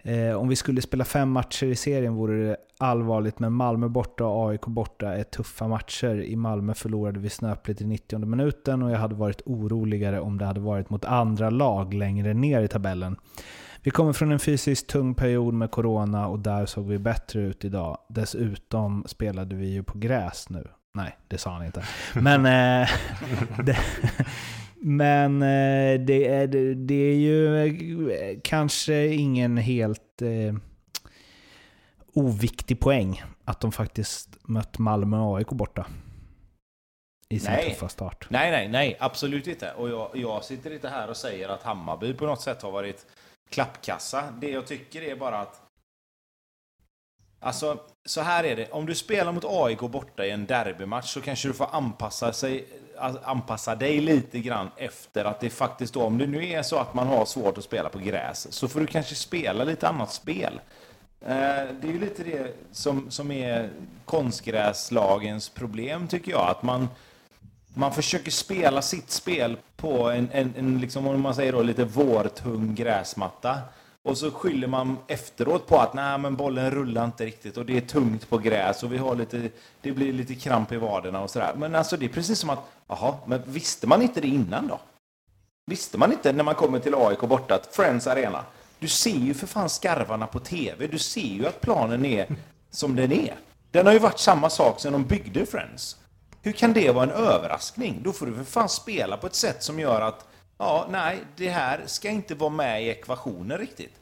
[0.05, 4.25] Eh, om vi skulle spela fem matcher i serien vore det allvarligt, men Malmö borta
[4.25, 6.21] och AIK borta är tuffa matcher.
[6.23, 10.45] I Malmö förlorade vi snöpligt i 90 minuten och jag hade varit oroligare om det
[10.45, 13.15] hade varit mot andra lag längre ner i tabellen.
[13.81, 17.65] Vi kommer från en fysiskt tung period med corona och där såg vi bättre ut
[17.65, 17.97] idag.
[18.09, 20.67] Dessutom spelade vi ju på gräs nu.
[20.93, 21.83] Nej, det sa han inte.
[22.13, 22.89] Men eh,
[23.63, 23.77] det,
[24.85, 27.61] men eh, det, är, det är ju
[28.11, 30.55] eh, kanske ingen helt eh,
[32.13, 35.85] oviktig poäng att de faktiskt mött Malmö och AIK borta.
[37.29, 37.69] I sin nej.
[37.69, 38.27] tuffa start.
[38.29, 39.71] Nej, nej, nej, absolut inte.
[39.71, 43.05] Och jag, jag sitter inte här och säger att Hammarby på något sätt har varit
[43.49, 44.23] klappkassa.
[44.41, 45.59] Det jag tycker är bara att
[47.39, 48.71] Alltså, så här är det.
[48.71, 52.65] Om du spelar mot AIK borta i en derbymatch så kanske du får anpassa, sig,
[53.23, 56.93] anpassa dig lite grann efter att det faktiskt då, om det nu är så att
[56.93, 60.59] man har svårt att spela på gräs, så får du kanske spela lite annat spel.
[61.21, 61.29] Eh,
[61.81, 63.69] det är ju lite det som, som är
[64.05, 66.49] konstgräslagens problem, tycker jag.
[66.49, 66.89] Att man,
[67.73, 71.85] man försöker spela sitt spel på en, en, en liksom, om man säger då, lite
[71.85, 73.57] vårtung gräsmatta.
[74.03, 77.77] Och så skyller man efteråt på att nej, men bollen rullar inte riktigt och det
[77.77, 79.49] är tungt på gräs och vi har lite,
[79.81, 81.53] det blir lite kramp i vaderna och sådär.
[81.57, 84.79] Men alltså det är precis som att, jaha, men visste man inte det innan då?
[85.65, 88.45] Visste man inte när man kommer till AIK borta att Friends Arena,
[88.79, 92.35] du ser ju för fan skarvarna på TV, du ser ju att planen är
[92.71, 93.35] som den är.
[93.71, 95.97] Den har ju varit samma sak sedan de byggde Friends.
[96.41, 98.01] Hur kan det vara en överraskning?
[98.03, 100.27] Då får du för fan spela på ett sätt som gör att
[100.63, 103.99] Ja, nej, det här ska inte vara med i ekvationen riktigt.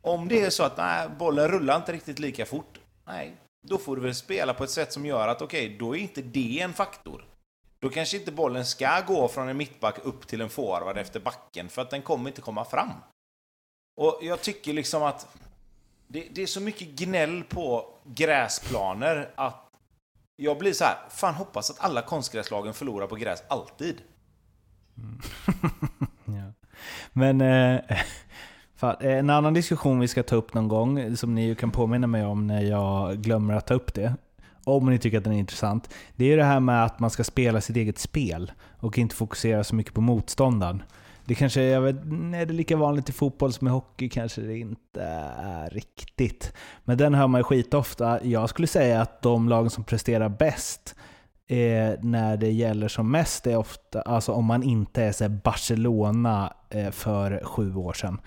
[0.00, 3.36] Om det är så att nej, bollen rullar inte riktigt lika fort, nej,
[3.68, 6.00] då får du väl spela på ett sätt som gör att okej, okay, då är
[6.00, 7.24] inte det en faktor.
[7.78, 11.68] Då kanske inte bollen ska gå från en mittback upp till en forward efter backen,
[11.68, 12.92] för att den kommer inte komma fram.
[14.00, 15.36] Och jag tycker liksom att
[16.08, 19.70] det, det är så mycket gnäll på gräsplaner att
[20.36, 24.02] jag blir så här, fan hoppas att alla konstgräslagen förlorar på gräs alltid.
[25.00, 25.20] Mm.
[26.24, 26.52] ja.
[27.12, 27.80] Men eh,
[28.76, 32.06] fan, eh, en annan diskussion vi ska ta upp någon gång, som ni kan påminna
[32.06, 34.14] mig om när jag glömmer att ta upp det,
[34.64, 37.24] om ni tycker att den är intressant, det är det här med att man ska
[37.24, 40.82] spela sitt eget spel och inte fokusera så mycket på motståndaren.
[41.24, 41.96] Det kanske jag vet,
[42.34, 44.08] är det lika vanligt i fotboll som i hockey?
[44.08, 45.02] Kanske det inte
[45.42, 46.52] är riktigt.
[46.84, 48.24] Men den hör man ju skitofta.
[48.24, 50.94] Jag skulle säga att de lag som presterar bäst
[51.50, 56.52] eh, när det gäller som mest är ofta, alltså om man inte är så Barcelona
[56.70, 58.20] eh, för sju år sedan.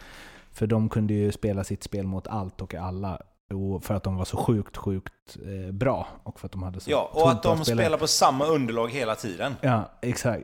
[0.51, 3.21] För de kunde ju spela sitt spel mot allt och alla.
[3.81, 6.07] För att de var så sjukt, sjukt eh, bra.
[6.23, 9.15] Och för att de hade så Ja, och att de spelar på samma underlag hela
[9.15, 9.55] tiden.
[9.61, 10.43] Ja, exakt.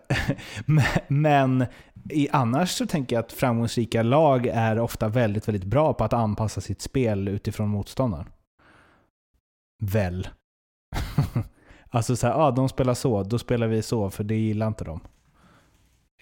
[1.08, 1.66] Men
[2.10, 6.14] i, annars så tänker jag att framgångsrika lag är ofta väldigt, väldigt bra på att
[6.14, 8.30] anpassa sitt spel utifrån motståndaren.
[9.84, 10.28] Väl.
[11.90, 14.84] Alltså så här, ah, de spelar så, då spelar vi så, för det gillar inte
[14.84, 15.00] de.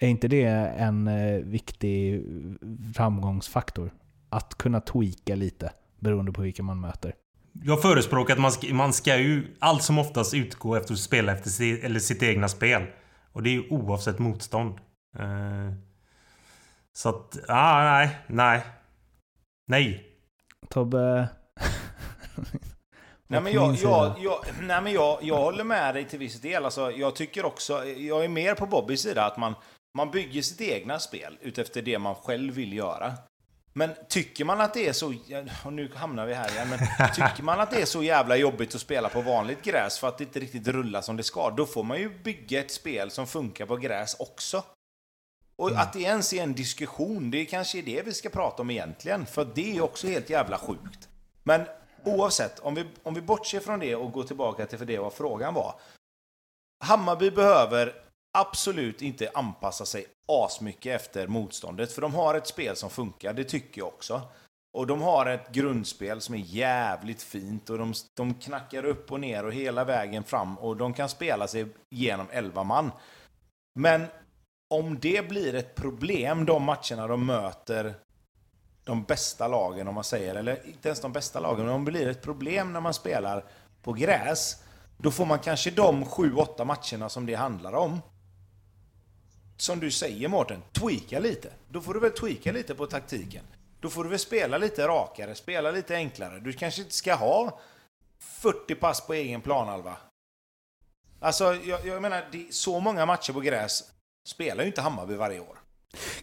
[0.00, 0.44] Är inte det
[0.78, 2.24] en eh, viktig
[2.94, 3.90] framgångsfaktor?
[4.28, 7.14] Att kunna tweaka lite beroende på vilka man möter.
[7.52, 11.32] Jag förespråkar att man ska, man ska ju allt som oftast utgå efter att spela
[11.32, 12.82] efter sitt, eller sitt egna spel.
[13.32, 14.74] Och det är ju oavsett motstånd.
[15.20, 15.72] Uh,
[16.92, 18.64] så att, ah, nej, nej.
[19.66, 20.04] Nej.
[20.68, 21.28] Tobbe,
[23.30, 26.64] Nej men, jag, jag, jag, nej men jag, jag håller med dig till viss del.
[26.64, 29.54] Alltså, jag tycker också, jag är mer på Bobbys sida, att man,
[29.94, 33.12] man bygger sitt egna spel utefter det man själv vill göra.
[33.72, 35.14] Men tycker man att det är så,
[35.64, 36.78] och nu hamnar vi här igen, men
[37.14, 40.18] tycker man att det är så jävla jobbigt att spela på vanligt gräs för att
[40.18, 43.26] det inte riktigt rullar som det ska, då får man ju bygga ett spel som
[43.26, 44.64] funkar på gräs också.
[45.56, 45.80] Och mm.
[45.80, 49.26] att det ens är en diskussion, det kanske är det vi ska prata om egentligen,
[49.26, 51.08] för det är också helt jävla sjukt.
[51.42, 51.66] Men
[52.08, 55.12] Oavsett, om vi, om vi bortser från det och går tillbaka till för det vad
[55.12, 55.74] frågan var.
[56.84, 57.94] Hammarby behöver
[58.38, 63.44] absolut inte anpassa sig asmycket efter motståndet, för de har ett spel som funkar, det
[63.44, 64.22] tycker jag också.
[64.72, 69.20] Och de har ett grundspel som är jävligt fint och de, de knackar upp och
[69.20, 72.90] ner och hela vägen fram och de kan spela sig genom 11 man.
[73.74, 74.06] Men
[74.74, 77.94] om det blir ett problem de matcherna de möter
[78.88, 81.90] de bästa lagen, om man säger, eller inte ens de bästa lagen, men om det
[81.90, 83.44] blir ett problem när man spelar
[83.82, 84.56] på gräs,
[84.96, 88.00] då får man kanske de 7-8 matcherna som det handlar om.
[89.56, 91.52] Som du säger Mårten, tweaka lite.
[91.68, 93.44] Då får du väl tweaka lite på taktiken.
[93.80, 96.40] Då får du väl spela lite rakare, spela lite enklare.
[96.40, 97.60] Du kanske inte ska ha
[98.18, 99.96] 40 pass på egen planhalva.
[101.20, 103.84] Alltså, jag, jag menar, så många matcher på gräs
[104.26, 105.58] spelar ju inte Hammarby varje år.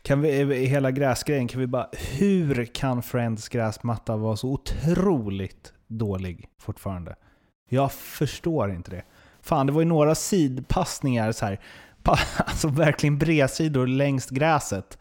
[0.02, 1.90] Kan vi, eh, hela gräsgrejen, kan vi bara...
[2.18, 7.16] Hur kan Friends gräsmatta vara så otroligt dålig fortfarande?
[7.70, 9.04] Jag förstår inte det.
[9.42, 11.60] Fan, det var ju några sidpassningar så här,
[12.38, 14.98] alltså verkligen bredsidor längs gräset.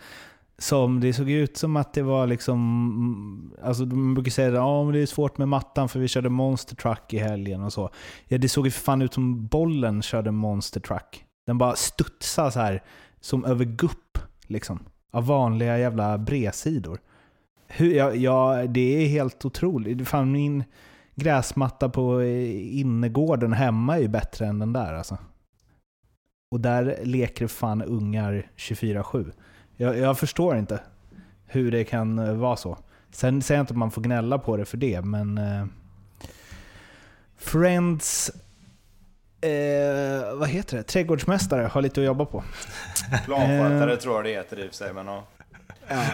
[0.59, 2.59] Som det såg ut som att det var liksom...
[2.97, 6.77] Mm, alltså de brukar säga att det är svårt med mattan för vi körde Monster
[6.77, 7.91] Truck i helgen och så.
[8.29, 11.25] Ja, det såg ju för fan ut som bollen körde Monster Truck.
[11.47, 12.83] Den bara studsade så här
[13.21, 14.04] som över gupp
[14.47, 14.79] liksom.
[15.11, 17.01] Av vanliga jävla bredsidor.
[17.67, 20.09] Hur, ja, ja, det är helt otroligt.
[20.09, 20.65] Fan, min
[21.15, 25.19] gräsmatta på eh, innergården hemma är ju bättre än den där alltså.
[26.51, 29.33] Och där leker fan ungar 24-7.
[29.77, 30.81] Jag, jag, förstår inte
[31.47, 32.79] hur det kan eh, vara så.
[33.11, 35.39] Sen säger jag inte att man får gnälla på det för det, men...
[35.39, 35.67] Eh,
[37.37, 38.31] Friends...
[39.45, 40.83] Eh, vad heter det?
[40.83, 42.45] Trädgårdsmästare har lite att jobba på.
[43.25, 45.07] Planskötare eh, tror jag det heter i och för sig, men...
[45.07, 45.25] Ja.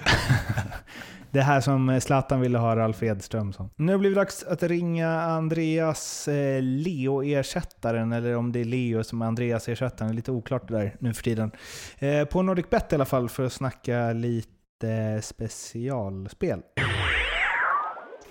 [1.33, 3.71] Det här som Zlatan ville ha Ralf Edström som.
[3.77, 9.23] Nu blir det dags att ringa Andreas eh, Leo-ersättaren, eller om det är Leo som
[9.23, 10.17] är Andreas-ersättaren.
[10.17, 11.51] Lite oklart det där nu för tiden.
[11.99, 16.63] Eh, på NordicBet i alla fall för att snacka lite specialspel.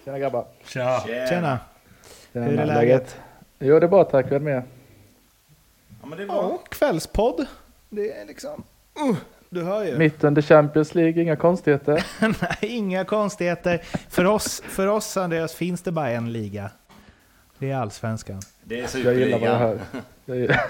[0.05, 0.45] Tjena grabbar.
[0.65, 1.03] Tja.
[1.07, 1.27] Tjena.
[1.27, 1.59] Tjena.
[2.33, 3.17] Hur är läget?
[3.59, 4.25] Jo, det är bra tack.
[4.31, 4.63] Vem är med?
[6.01, 6.35] Ja, men det är bra.
[6.35, 7.45] Ja, kvällspodd.
[7.89, 8.63] Det är liksom...
[9.01, 9.15] Uh.
[9.51, 9.97] Du hör ju.
[9.97, 12.05] Mitt under Champions League, inga konstigheter.
[12.19, 13.81] Nej, inga konstigheter.
[14.09, 16.71] För oss, för oss, Andreas, finns det bara en liga.
[17.57, 18.41] Det är allsvenskan.
[18.63, 19.19] Det är superligan.
[19.19, 19.49] Jag gillar vad
[20.38, 20.69] jag hör.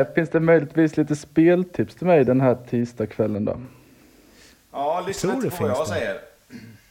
[0.00, 3.60] eh, finns det möjligtvis lite speltips till mig den här tisdagskvällen då?
[4.72, 5.88] Ja, lyssna inte på vad jag det.
[5.88, 6.18] säger.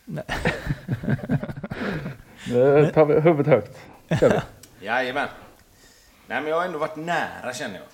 [0.06, 0.24] Nej.
[2.50, 3.78] nu tar vi huvudet högt.
[4.82, 5.28] Jajamän.
[6.28, 7.88] Nej, men jag har ändå varit nära känner jag.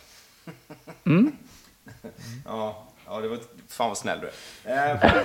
[1.05, 1.35] Mm.
[2.45, 3.39] ja, ja, det var...
[3.67, 4.29] Fan vad snäll du
[4.71, 4.93] är.
[4.93, 5.23] Eh,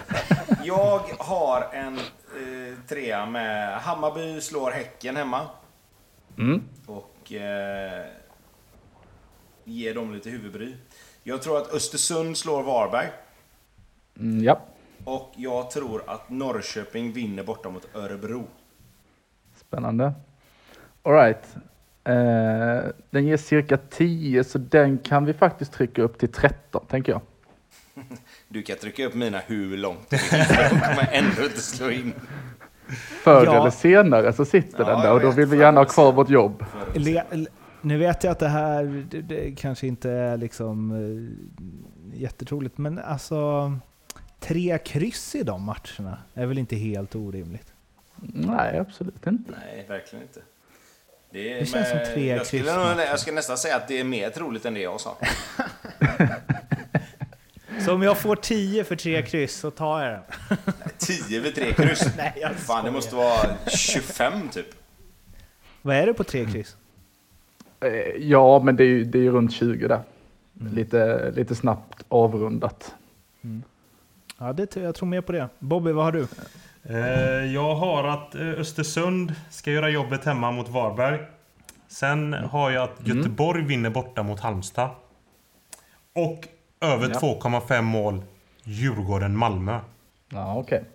[0.65, 5.47] jag har en eh, trea med Hammarby slår Häcken hemma.
[6.39, 6.63] Mm.
[6.87, 8.07] Och eh,
[9.65, 10.75] ger dem lite huvudbry.
[11.23, 13.09] Jag tror att Östersund slår Varberg.
[14.19, 14.61] Mm, ja.
[15.05, 18.47] Och jag tror att Norrköping vinner borta mot Örebro.
[19.57, 20.13] Spännande.
[21.03, 21.57] Alright.
[22.05, 27.13] Eh, den ger cirka 10 så den kan vi faktiskt trycka upp till 13 tänker
[27.13, 27.21] jag.
[28.49, 32.13] Du kan trycka upp mina hur långt du vill, de kommer ändå inte slå in.
[33.23, 33.61] Förr ja.
[33.61, 36.31] eller senare så sitter ja, den där och då vill vi gärna ha kvar vårt
[36.31, 36.65] jobb.
[37.81, 41.31] Nu vet jag att det här det, det kanske inte är liksom uh,
[42.15, 43.73] jättetroligt, men alltså
[44.41, 47.73] tre kryss i de matcherna är väl inte helt orimligt?
[48.17, 49.53] Nej, absolut inte.
[49.65, 50.41] Nej, verkligen inte.
[51.35, 54.01] Det, det känns med, som tre jag skulle, nog, jag skulle nästan säga att det
[54.01, 55.17] är mer troligt än det jag sa.
[57.85, 60.23] så om jag får 10 för tre kryss så tar jag den.
[60.99, 62.09] 10 för tre kryss?
[62.17, 64.67] Nej, jag Fan, det måste vara 25 typ.
[65.83, 66.77] Vad är det på tre kryss?
[67.81, 70.03] Eh, ja, men det är ju det är runt 20 där.
[70.61, 70.75] Mm.
[70.75, 72.95] Lite, lite snabbt avrundat.
[73.45, 73.63] Mm.
[74.39, 75.49] Ja, det, jag tror mer på det.
[75.59, 76.27] Bobby, vad har du?
[76.89, 81.21] Eh, jag har att eh, Östersund ska göra jobbet hemma mot Varberg.
[81.89, 83.19] Sen har jag att mm.
[83.19, 83.69] Göteborg mm.
[83.69, 84.91] vinner borta mot Halmstad.
[86.15, 86.49] Och
[86.81, 87.39] över ja.
[87.43, 88.23] 2,5 mål
[88.65, 89.81] Djurgården-Malmö.
[90.29, 90.79] Ja, okej.
[90.79, 90.91] Okay.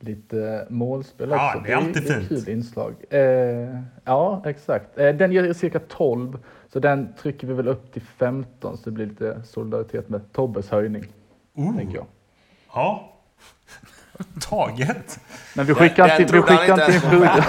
[0.00, 1.42] Lite målspel också.
[1.44, 2.28] Ja, det är alltid det är, fint.
[2.28, 2.94] kul inslag.
[3.10, 4.98] Eh, ja, exakt.
[4.98, 6.38] Eh, den ger cirka 12.
[6.72, 10.70] Så den trycker vi väl upp till 15 så det blir lite solidaritet med Tobbes
[10.70, 11.04] höjning.
[11.58, 11.76] Uh.
[11.76, 12.06] Tänker jag.
[12.74, 13.12] Ja,
[14.40, 15.20] Taget.
[15.54, 17.42] Men vi skickar den, inte, vi skickar inte in frugan.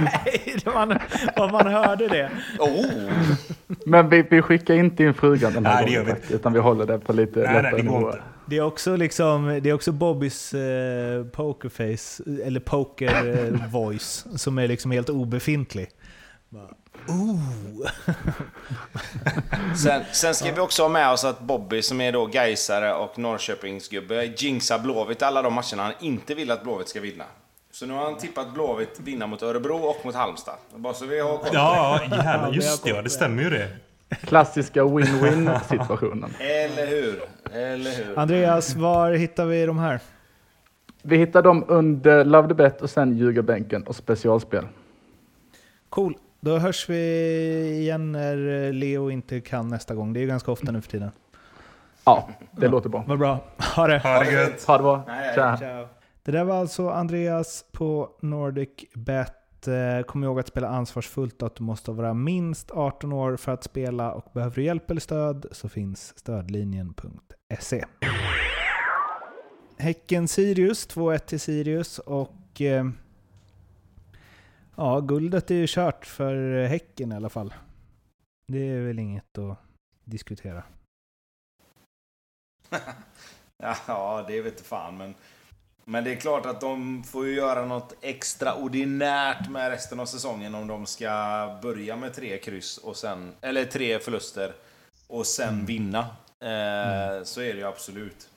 [0.00, 0.98] Nej, man,
[1.36, 2.30] man, man hörde det.
[2.58, 3.10] Oh.
[3.86, 6.16] Men vi, vi skickar inte in frugan den här nej, gången.
[6.28, 6.34] Vi.
[6.34, 8.14] Utan vi håller det på lite nej, lättare nivå.
[8.46, 14.58] Det är också, liksom, det är också Bobbys eh, pokerface, eller poker eh, voice, som
[14.58, 15.88] är liksom helt obefintlig.
[17.08, 17.90] Ooh.
[19.76, 23.18] sen, sen ska vi också ha med oss att Bobby som är då Gaisare och
[23.18, 27.24] Norrköpingsgubbe jinxar Blåvitt alla de matcherna han inte vill att Blåvitt ska vinna.
[27.72, 30.54] Så nu har han tippat Blåvitt vinna mot Örebro och mot Halmstad.
[30.74, 32.90] Bara så vi har koll Ja, jävlar, just det.
[32.90, 33.68] Ja, det stämmer ju det.
[34.22, 36.34] Klassiska win-win situationen.
[36.40, 37.22] Eller hur?
[37.52, 38.18] Eller hur?
[38.18, 40.00] Andreas, var hittar vi de här?
[41.02, 44.66] Vi hittar dem under Love the Bet och sen Ljugarbänken och specialspel.
[45.88, 46.14] Cool.
[46.40, 46.98] Då hörs vi
[47.80, 50.12] igen när Leo inte kan nästa gång.
[50.12, 51.10] Det är ju ganska ofta nu för tiden.
[52.04, 53.04] Ja, det låter bra.
[53.06, 53.38] Vad bra.
[53.76, 53.98] Ha det.
[53.98, 54.64] Ha det gött.
[54.64, 55.04] Ha det bra.
[55.06, 55.56] Nej, Tja.
[55.56, 55.86] Ciao.
[56.22, 59.68] Det där var alltså Andreas på Nordic Bet.
[59.68, 63.52] Eh, Kom ihåg att spela ansvarsfullt och att du måste vara minst 18 år för
[63.52, 67.84] att spela och behöver du hjälp eller stöd så finns stödlinjen.se.
[69.78, 72.84] Häcken-Sirius, 2-1 till Sirius och eh,
[74.80, 77.54] ja, guldet är ju kört för Häcken i alla fall.
[78.46, 79.58] Det är väl inget att
[80.04, 80.62] diskutera.
[83.86, 85.14] Ja, det vet fan, men...
[85.84, 90.54] Men det är klart att de får ju göra något extraordinärt med resten av säsongen
[90.54, 91.08] om de ska
[91.62, 93.32] börja med tre kryss och sen...
[93.40, 94.52] Eller tre förluster
[95.06, 95.66] och sen Mm.
[95.66, 95.98] vinna.
[96.40, 98.28] Eh, Så är det ju absolut.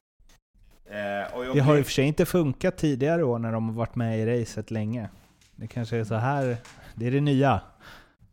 [0.86, 3.96] Eh, Det har i och för sig inte funkat tidigare år när de har varit
[3.96, 5.10] med i racet länge.
[5.64, 6.58] Det kanske är så här,
[6.96, 7.62] det är det nya.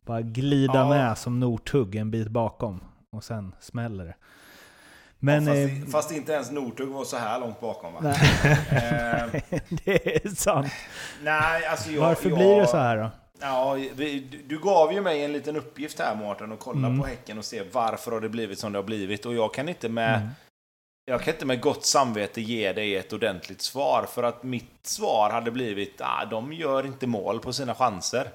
[0.07, 0.89] Bara glida Ja.
[0.89, 2.81] med som Northug en bit bakom
[3.12, 4.14] och sen smäller det.
[5.18, 8.01] Men ja, eh, fast, fast inte ens Northug var så här långt bakom va?
[8.03, 8.16] nej,
[8.70, 10.72] Eh, det är sant.
[11.22, 12.01] nej, alltså jag...
[12.01, 13.11] Varför jag, blir det så här då?
[13.41, 17.01] Ja, vi, du, du gav ju mig en liten uppgift här Mårten, att kolla Mm.
[17.01, 19.26] på Häcken och se varför har det blivit som det har blivit.
[19.26, 20.16] Och jag kan inte med...
[20.16, 20.28] Mm.
[21.11, 25.31] Jag kan inte med gott samvete ge dig ett ordentligt svar, för att mitt svar
[25.31, 28.31] hade blivit att ah, de gör inte mål på sina chanser.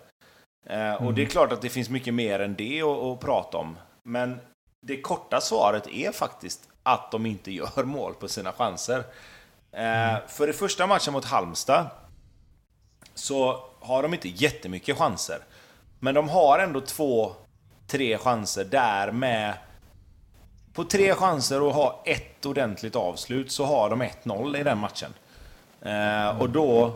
[0.69, 1.15] Eh, och Mm.
[1.15, 3.77] det är klart att det finns mycket mer än det att, att prata om.
[4.03, 4.39] Men
[4.87, 9.03] det korta svaret är faktiskt att de inte gör mål på sina chanser.
[9.71, 11.87] Eh, för i första matchen mot Halmstad
[13.13, 15.39] så har de inte jättemycket chanser.
[15.99, 17.35] Men de har ändå två,
[17.87, 19.53] tre chanser där med...
[20.75, 25.13] På tre chanser att ha ett ordentligt avslut så har de 1-0 i den matchen.
[25.81, 26.93] Eh, och då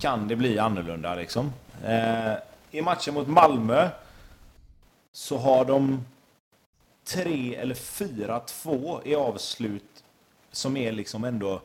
[0.00, 1.52] kan det bli annorlunda liksom.
[1.84, 2.32] Eh,
[2.70, 3.88] I matchen mot Malmö
[5.12, 6.04] så har de
[7.04, 10.04] tre eller 4-2 i avslut
[10.52, 11.60] som är liksom ändå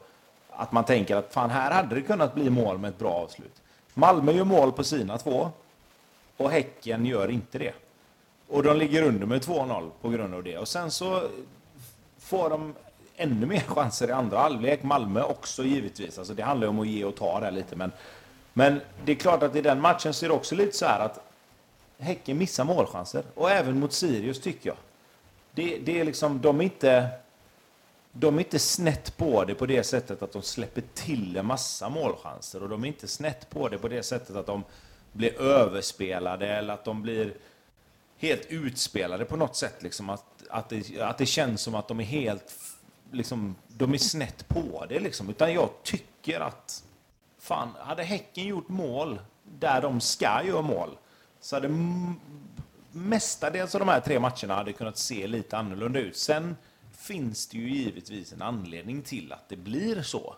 [0.50, 3.62] att man tänker att fan här hade det kunnat bli mål med ett bra avslut.
[3.94, 5.52] Malmö gör mål på sina två
[6.38, 7.74] och Häcken gör inte det.
[8.48, 10.58] Och de ligger under med 2-0 på grund av det.
[10.58, 11.30] Och sen så
[12.20, 12.74] får de
[13.16, 14.84] ännu mer chanser i andra halvlek.
[14.84, 16.20] Malmö också givetvis.
[16.20, 17.76] Alltså det handlar ju om att ge och ta där lite.
[17.76, 17.92] Men,
[18.54, 21.00] men det är klart att i den matchen så är det också lite så här
[21.00, 21.22] att
[21.98, 23.24] Häcken missar målchanser.
[23.36, 24.78] Och även mot Sirius tycker jag.
[25.52, 27.10] Det, det är liksom, de är inte...
[28.18, 31.90] De är inte snett på det på det sättet att de släpper till en massa
[31.90, 32.64] målchanser.
[32.64, 34.64] Och de är inte snett på det på det sättet att de
[35.12, 37.34] blir överspelade eller att de blir
[38.26, 39.84] helt utspelade på något sätt.
[39.84, 42.54] Liksom att, att, det, att det känns som att de är helt...
[43.12, 45.30] Liksom, de är snett på det liksom.
[45.30, 46.84] Utan jag tycker att...
[47.40, 50.98] Fan, hade Häcken gjort mål där de ska göra mål
[51.40, 51.70] så hade
[52.92, 56.18] mestadels av de här tre matcherna hade kunnat se lite annorlunda ut.
[56.18, 56.56] Sen
[56.98, 60.36] finns det ju givetvis en anledning till att det blir så.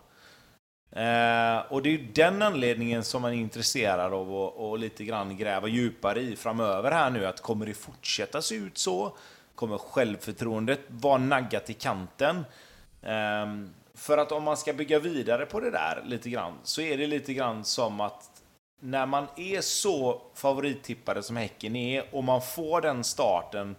[0.92, 5.04] Eh, och det är ju den anledningen som man är intresserad av att och lite
[5.04, 7.26] grann gräva djupare i framöver här nu.
[7.26, 9.16] Att kommer det fortsätta se ut så?
[9.54, 12.44] Kommer självförtroendet vara naggat i kanten?
[13.02, 13.46] Eh,
[13.94, 17.06] för att om man ska bygga vidare på det där lite grann så är det
[17.06, 18.30] lite grann som att
[18.80, 23.76] när man är så favorittippade som Häcken är och man får den starten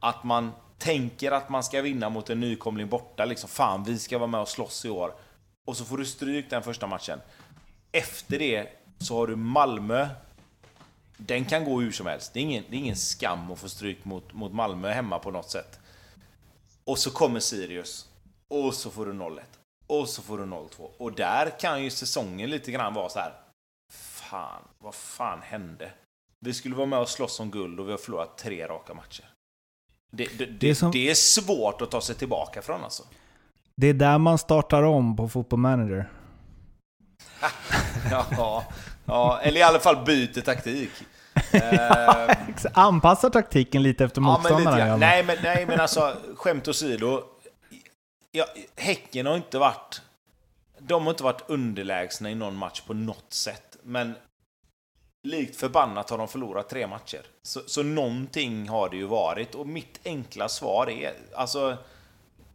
[0.00, 3.24] att man tänker att man ska vinna mot en nykomling borta.
[3.24, 5.14] Liksom, fan, vi ska vara med och slåss i år.
[5.66, 7.20] Och så får du stryk den första matchen.
[7.92, 10.08] Efter det så har du Malmö.
[11.16, 12.32] Den kan gå hur som helst.
[12.34, 15.30] Det är ingen, det är ingen skam att få stryk mot, mot Malmö hemma på
[15.30, 15.78] något sätt.
[16.84, 18.08] Och så kommer Sirius.
[18.48, 19.40] Och så får du 0-1.
[19.86, 20.68] Och så får du 0-2.
[20.98, 23.32] Och där kan ju säsongen lite grann vara så här.
[23.92, 25.90] Fan, vad fan hände?
[26.40, 29.24] Vi skulle vara med och slåss om guld och vi har förlorat tre raka matcher.
[30.12, 33.02] Det, det, det, är som- det är svårt att ta sig tillbaka från alltså.
[33.76, 36.10] Det är där man startar om på Football Manager.
[38.10, 38.64] Ja,
[39.06, 40.90] ja, eller i alla fall byter taktik.
[41.52, 42.36] Eh,
[42.74, 44.88] Anpassa taktiken lite efter ja, men motståndarna.
[44.88, 44.96] ja.
[44.96, 47.22] nej, men, nej, men alltså skämt åsido.
[48.30, 48.46] Ja,
[48.76, 50.02] häcken har inte varit...
[50.78, 53.76] De har inte varit underlägsna i någon match på något sätt.
[53.82, 54.14] Men
[55.28, 57.20] likt förbannat har de förlorat tre matcher.
[57.42, 59.54] Så, så någonting har det ju varit.
[59.54, 61.12] Och mitt enkla svar är...
[61.34, 61.76] Alltså,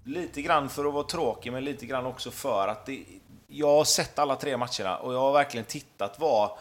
[0.08, 3.04] lite grann för att vara tråkig, men lite grann också för att det,
[3.48, 6.52] jag har sett alla tre matcherna och jag har verkligen tittat vad,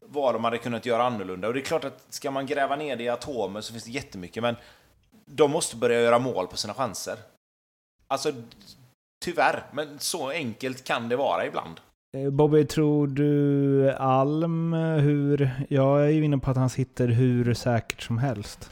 [0.00, 1.48] vad de hade kunnat göra annorlunda.
[1.48, 3.90] Och det är klart att ska man gräva ner det i atomer så finns det
[3.90, 4.56] jättemycket, men
[5.26, 7.16] de måste börja göra mål på sina chanser.
[8.08, 8.32] Alltså,
[9.24, 11.80] tyvärr, men så enkelt kan det vara ibland.
[12.16, 15.50] Eh, Bobby, tror du Alm hur...
[15.68, 18.70] Jag är ju inne på att han sitter hur säkert som helst.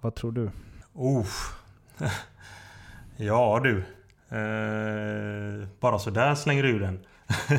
[0.00, 0.50] Vad tror du?
[0.94, 1.26] Oh.
[3.16, 3.76] ja du.
[4.36, 7.00] Eh, bara sådär slänger du ur den.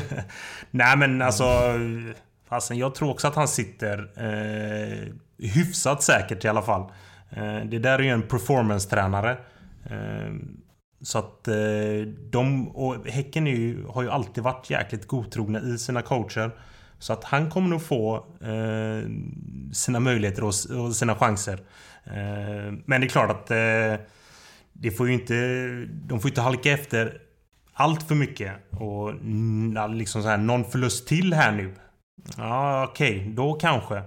[0.71, 1.43] Nej men alltså...
[2.49, 6.81] Fasen, jag tror också att han sitter eh, hyfsat säkert i alla fall.
[7.29, 9.37] Eh, det där är ju en performance-tränare.
[9.85, 10.33] Eh,
[11.01, 12.67] så att eh, de...
[12.67, 16.51] Och Häcken ju, har ju alltid varit jäkligt godtrogna i sina coacher.
[16.99, 19.09] Så att han kommer nog få eh,
[19.73, 20.53] sina möjligheter och,
[20.85, 21.59] och sina chanser.
[22.05, 24.05] Eh, men det är klart att eh,
[24.83, 25.35] det får ju inte,
[25.85, 27.21] de får inte halka efter
[27.73, 28.51] allt för mycket.
[28.69, 29.13] Och
[29.95, 31.73] liksom så här, någon förlust till här nu.
[32.37, 33.97] Ja, okej, okay, då kanske.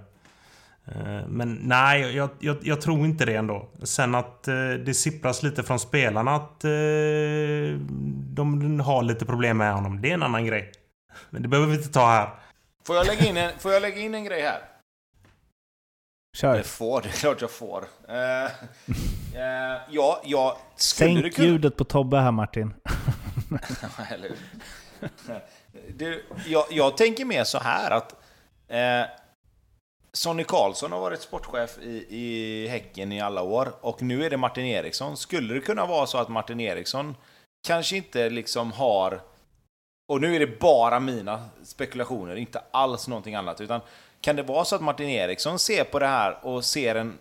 [0.85, 3.69] Eh, men nej, jag, jag, jag, tror inte det ändå.
[3.83, 6.69] Sen att eh, det sippras lite från spelarna att eh,
[8.33, 10.01] de har lite problem med honom.
[10.01, 10.71] Det är en annan grej.
[11.29, 12.29] Men det behöver vi inte ta här.
[12.87, 14.59] Får jag lägga in en, får jag lägga in en grej här?
[16.37, 16.57] Kör.
[16.57, 17.81] Det får, det är klart jag får.
[18.09, 21.47] Uh, uh, ja, jag skulle Sänk kunna...
[21.47, 22.73] ljudet på Tobbe här Martin.
[24.11, 24.31] Eller
[25.95, 28.15] du, jag, jag, tänker mer så här att
[28.71, 29.09] uh,
[30.13, 34.37] Sonny Karlsson har varit sportchef i, i Häcken i alla år och nu är det
[34.37, 35.17] Martin Eriksson.
[35.17, 37.15] Skulle det kunna vara så att Martin Eriksson
[37.67, 39.21] kanske inte liksom har
[40.07, 43.61] och nu är det bara mina spekulationer, inte alls någonting annat.
[43.61, 43.81] Utan
[44.27, 47.17] kan det vara så att Martin Eriksson ser på det här och ser en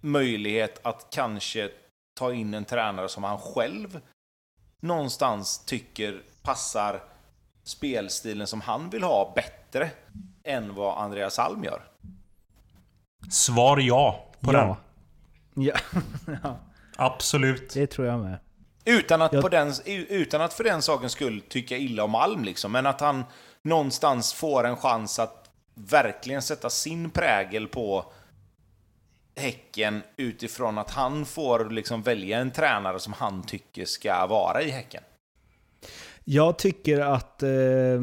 [0.00, 1.70] möjlighet att kanske
[2.14, 4.00] ta in en tränare som han själv
[4.80, 7.02] någonstans tycker passar
[7.64, 9.90] spelstilen som han vill ha bättre
[10.44, 11.82] än vad Andreas Alm gör?
[13.30, 14.78] Svar ja på ja.
[15.54, 15.64] den.
[15.64, 15.74] Ja.
[16.42, 16.56] ja.
[16.96, 17.74] Absolut.
[17.74, 18.38] Det tror jag med.
[18.84, 19.42] Utan att, jag...
[19.42, 23.00] på den, utan att för den sakens skull tycka illa om Alm, liksom, men att
[23.00, 23.24] han
[23.62, 25.41] någonstans får en chans att
[25.74, 28.12] verkligen sätta sin prägel på
[29.36, 34.70] Häcken utifrån att han får liksom välja en tränare som han tycker ska vara i
[34.70, 35.02] Häcken.
[36.24, 38.00] Jag tycker att, eh,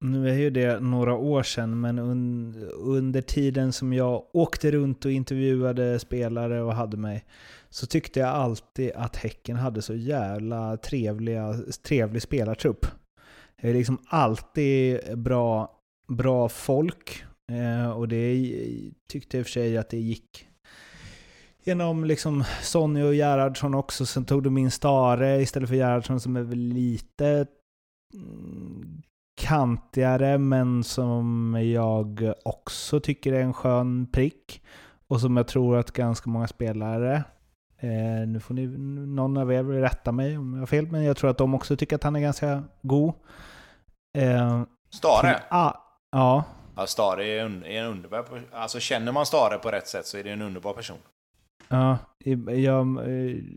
[0.00, 5.04] nu är ju det några år sedan, men un, under tiden som jag åkte runt
[5.04, 7.24] och intervjuade spelare och hade mig,
[7.70, 12.86] så tyckte jag alltid att Häcken hade så jävla trevliga, trevlig spelartrupp.
[13.62, 15.75] Det är liksom alltid bra,
[16.08, 17.24] bra folk.
[17.52, 18.52] Eh, och det
[19.08, 20.48] tyckte jag i och för sig att det gick
[21.64, 24.06] genom liksom Sonny och Gerhardsson också.
[24.06, 27.46] Sen tog de in Stare istället för Gerhardsson som är väl lite
[28.14, 29.02] mm,
[29.40, 34.62] kantigare men som jag också tycker är en skön prick.
[35.08, 37.24] Och som jag tror att ganska många spelare
[37.78, 38.66] Eh, nu får ni,
[39.06, 41.76] någon av er rätta mig om jag har fel, men jag tror att de också
[41.76, 43.12] tycker att han är ganska god.
[44.18, 45.42] Eh, Stare?
[45.48, 45.72] Ah,
[46.10, 46.44] ja.
[46.76, 46.86] ja.
[46.86, 50.24] Stare är en, är en underbar Alltså känner man Stare på rätt sätt så är
[50.24, 50.98] det en underbar person.
[51.68, 51.98] Ja,
[52.56, 52.86] jag,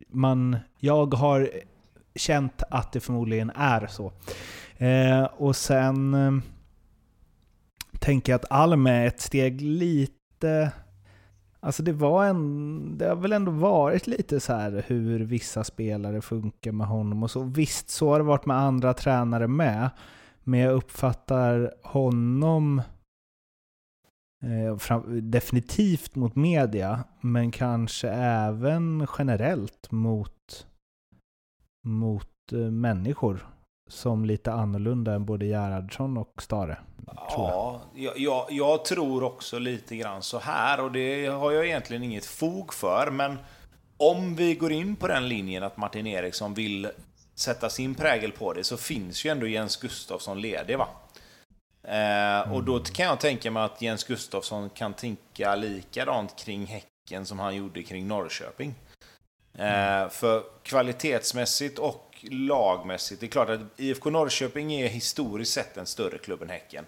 [0.07, 1.49] man, jag har
[2.15, 4.11] känt att det förmodligen är så.
[4.77, 6.31] Eh, och sen eh,
[7.99, 10.71] tänker jag att Alm är ett steg lite
[11.61, 16.21] Alltså det var en, det har väl ändå varit lite så här hur vissa spelare
[16.21, 17.43] funkar med honom och så.
[17.43, 19.89] Visst, så har det varit med andra tränare med.
[20.49, 22.81] Men jag uppfattar honom
[24.45, 30.67] eh, fram, definitivt mot media, men kanske även generellt mot,
[31.85, 33.47] mot eh, människor
[33.89, 36.77] som lite annorlunda än både Gerhardsson och Stare.
[37.05, 38.19] Ja, jag.
[38.19, 38.85] Jag, jag.
[38.85, 43.11] tror också lite grann så här och det har jag egentligen inget fog för.
[43.11, 43.37] Men
[43.97, 46.87] om vi går in på den linjen att Martin Eriksson vill
[47.39, 50.87] sätta sin prägel på det så finns ju ändå Jens Gustafsson ledig va?
[51.83, 57.25] Eh, och då kan jag tänka mig att Jens Gustafsson kan tänka likadant kring Häcken
[57.25, 58.75] som han gjorde kring Norrköping.
[59.53, 65.85] Eh, för kvalitetsmässigt och lagmässigt, det är klart att IFK Norrköping är historiskt sett en
[65.85, 66.85] större klubb än Häcken.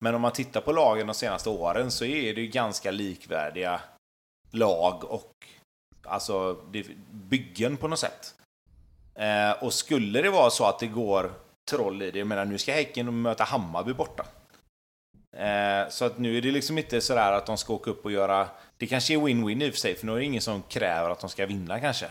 [0.00, 3.80] Men om man tittar på lagen de senaste åren så är det ju ganska likvärdiga
[4.50, 5.32] lag och
[6.04, 6.54] alltså
[7.10, 8.34] byggen på något sätt.
[9.20, 11.32] Eh, och skulle det vara så att det går
[11.70, 14.26] troll i det, jag menar nu ska Häcken möta Hammarby borta.
[15.36, 18.12] Eh, så att nu är det liksom inte sådär att de ska åka upp och
[18.12, 18.48] göra...
[18.76, 21.10] Det kanske är win-win i och för sig, för nu är det ingen som kräver
[21.10, 22.06] att de ska vinna kanske.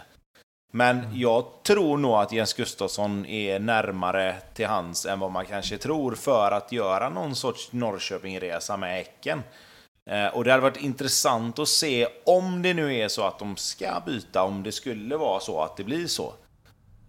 [0.73, 1.19] Men mm.
[1.19, 6.15] jag tror nog att Jens Gustafsson är närmare till hans än vad man kanske tror
[6.15, 9.43] för att göra någon sorts Norrköpingresa med Häcken.
[10.09, 13.57] Eh, och det hade varit intressant att se om det nu är så att de
[13.57, 16.33] ska byta, om det skulle vara så att det blir så.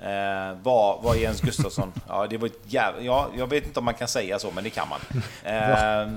[0.00, 1.92] Eh, vad, vad Jens Gustafsson...
[2.08, 4.64] Ja, det var ett jävla, ja, jag vet inte om man kan säga så, men
[4.64, 5.00] det kan man.
[5.44, 6.08] Eh,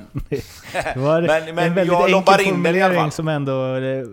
[0.94, 3.80] det var men, men en jag enkel formulering som ändå...
[3.80, 4.06] Det,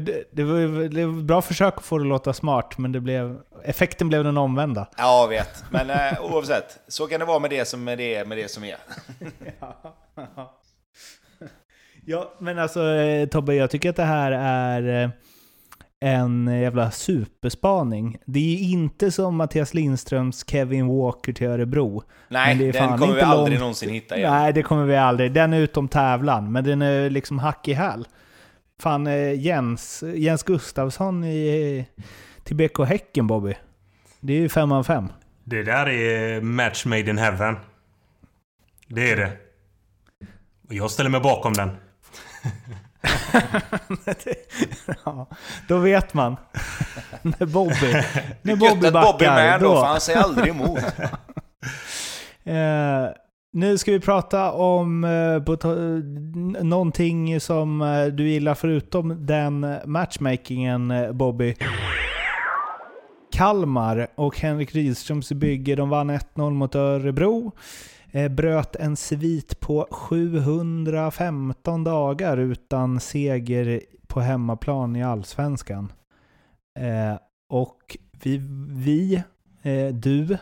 [0.00, 3.00] det, det, var, det var bra försök att få det att låta smart, men det
[3.00, 4.86] blev, effekten blev den omvända.
[4.96, 5.64] Ja, jag vet.
[5.70, 8.64] Men eh, oavsett, så kan det vara med det som är det, med det som
[8.64, 8.76] är.
[12.06, 15.10] ja, men alltså eh, Tobbe, jag tycker att det här är eh,
[16.00, 18.18] en jävla superspaning.
[18.24, 22.02] Det är ju inte som Mattias Lindströms Kevin Walker till Örebro.
[22.28, 23.60] Nej, den kommer vi aldrig långt...
[23.60, 24.32] någonsin hitta igen.
[24.32, 25.32] Nej, det kommer vi aldrig.
[25.32, 28.08] Den är utom tävlan, men den är liksom hack i häl.
[28.80, 31.86] Fan, eh, Jens, Jens Gustafsson i,
[32.44, 33.54] till BK Häcken, Bobby.
[34.20, 35.08] Det är ju fem av fem.
[35.44, 37.56] Det där är match made in heaven.
[38.86, 39.32] Det är det.
[40.68, 41.70] Och jag ställer mig bakom den.
[45.04, 45.26] ja,
[45.68, 46.36] då vet man.
[47.22, 47.92] när Bobby,
[48.42, 49.12] när Bobby backar.
[49.12, 50.78] Bobby med då, för han säger aldrig emot.
[52.44, 53.08] eh,
[53.52, 61.12] nu ska vi prata om eh, någonting som eh, du gillar förutom den matchmakingen eh,
[61.12, 61.54] Bobby.
[63.32, 67.52] Kalmar och Henrik Rydströms bygge, de vann 1-0 mot Örebro.
[68.12, 75.92] Eh, bröt en svit på 715 dagar utan seger på hemmaplan i Allsvenskan.
[76.78, 78.36] Eh, och vi,
[78.68, 79.22] vi
[79.62, 80.38] eh, du,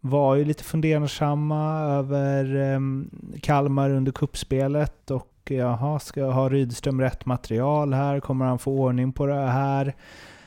[0.00, 3.10] var ju lite fundersamma över ehm,
[3.42, 8.20] Kalmar under kuppspelet och jaha, ska ha Rydström rätt material här?
[8.20, 9.94] Kommer han få ordning på det här?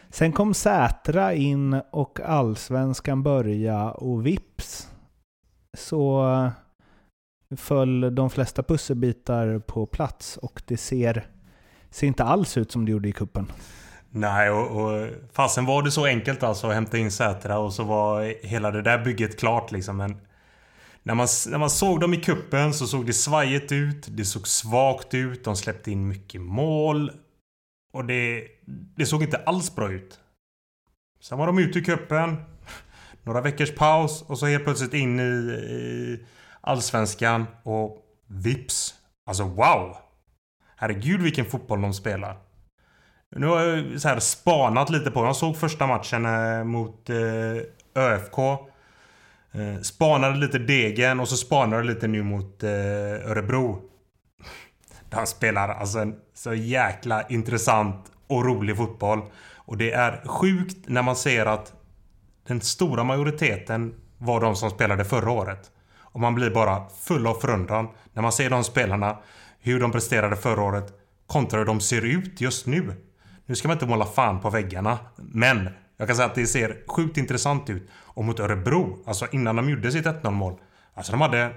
[0.09, 4.94] Sen kom Sätra in och allsvenskan börja och vips
[5.75, 6.51] så
[7.57, 11.27] föll de flesta pusselbitar på plats och det ser,
[11.89, 13.51] ser inte alls ut som det gjorde i kuppen.
[14.09, 17.83] Nej, och, och fasen var det så enkelt alltså att hämta in Sätra och så
[17.83, 19.97] var hela det där bygget klart liksom.
[19.97, 20.17] Men
[21.03, 24.47] när man, när man såg dem i kuppen så såg det svajigt ut, det såg
[24.47, 27.11] svagt ut, de släppte in mycket mål.
[27.93, 28.47] Och det,
[28.95, 30.19] det såg inte alls bra ut.
[31.21, 32.35] Sen var de ute i kuppen
[33.25, 36.19] några veckors paus och så helt plötsligt in i, i
[36.61, 37.97] Allsvenskan och
[38.27, 38.95] vips.
[39.25, 39.97] Alltså wow!
[40.77, 42.37] Herregud vilken fotboll de spelar.
[43.35, 48.03] Nu har jag så här spanat lite på Jag såg första matchen eh, mot eh,
[48.03, 48.37] ÖFK.
[49.51, 52.69] Eh, spanade lite Degen och så spanade lite nu mot eh,
[53.31, 53.81] Örebro.
[55.09, 59.21] De spelar alltså en så jäkla intressant och rolig fotboll.
[59.55, 61.73] Och det är sjukt när man ser att
[62.47, 65.71] den stora majoriteten var de som spelade förra året.
[65.97, 69.17] Och man blir bara full av förundran när man ser de spelarna,
[69.59, 70.93] hur de presterade förra året
[71.27, 72.93] kontra hur de ser ut just nu.
[73.45, 76.83] Nu ska man inte måla fan på väggarna, men jag kan säga att det ser
[76.87, 77.89] sjukt intressant ut.
[77.93, 80.59] Och mot Örebro, alltså innan de gjorde sitt 1-0 mål.
[80.93, 81.53] Alltså de hade...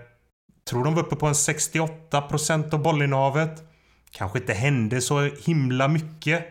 [0.71, 3.63] Tror de var uppe på en 68% av bollinnehavet.
[4.11, 6.47] Kanske inte hände så himla mycket.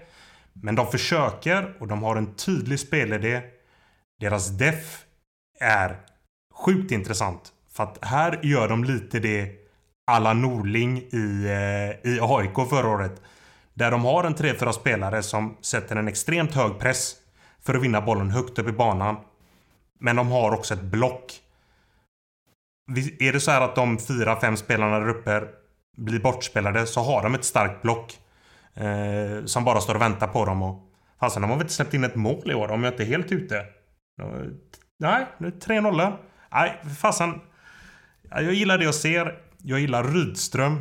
[0.54, 3.42] Men de försöker och de har en tydlig spelidé.
[4.20, 5.06] Deras def
[5.60, 5.98] är
[6.54, 7.54] sjukt intressant.
[7.72, 9.52] För att här gör de lite det
[10.08, 13.22] alla Norling i, eh, i AIK förra året.
[13.74, 17.16] Där de har en 3-4 spelare som sätter en extremt hög press
[17.62, 19.18] för att vinna bollen högt upp i banan.
[20.00, 21.34] Men de har också ett block.
[23.20, 25.44] Är det så här att de 4-5 spelarna där uppe
[25.98, 28.18] blir bortspelade så har de ett starkt block.
[28.74, 30.62] Eh, som bara står och väntar på dem.
[30.62, 30.80] Och,
[31.18, 33.08] alltså, de har väl inte släppt in ett mål i år om jag inte är
[33.08, 33.66] helt ute.
[35.00, 36.18] Nej, nu 3-0.
[36.52, 37.42] Nej, fasen.
[38.30, 39.40] Jag gillar det jag ser.
[39.58, 40.80] Jag gillar Rydström.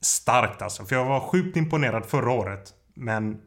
[0.00, 0.84] Starkt alltså.
[0.84, 2.74] För jag var sjukt imponerad förra året.
[2.94, 3.40] Men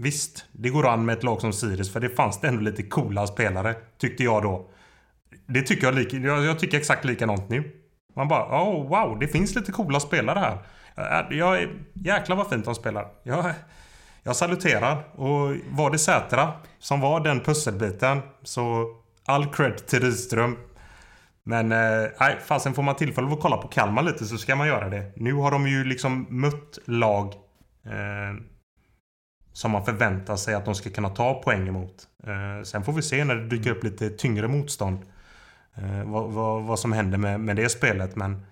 [0.00, 1.92] visst, det går an med ett lag som Sirius.
[1.92, 3.74] För det fanns det ändå lite coola spelare.
[3.98, 4.70] Tyckte jag då.
[5.46, 7.72] Det tycker jag, lika, jag, jag tycker exakt likadant nu.
[8.16, 10.58] Man bara, oh wow, det finns lite coola spelare här.
[10.96, 13.08] Jag, jag, jäklar vad fint de spelar.
[13.22, 13.52] Jag,
[14.26, 15.04] jag saluterar.
[15.14, 20.56] Och var det Sätra som var den pusselbiten så all cred till Rydström.
[21.42, 24.66] Men eh, nej, fasen får man tillfälle att kolla på Kalmar lite så ska man
[24.66, 25.12] göra det.
[25.16, 27.26] Nu har de ju liksom mött lag
[27.84, 28.42] eh,
[29.52, 31.94] som man förväntar sig att de ska kunna ta poäng emot.
[32.26, 34.98] Eh, sen får vi se när det dyker upp lite tyngre motstånd.
[35.74, 38.16] Eh, vad, vad, vad, som händer med, med det spelet.
[38.16, 38.46] Men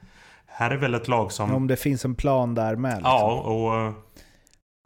[0.47, 1.55] här är väl ett lag som...
[1.55, 2.97] Om det finns en plan där med.
[2.97, 3.11] Liksom.
[3.11, 3.95] Ja, och...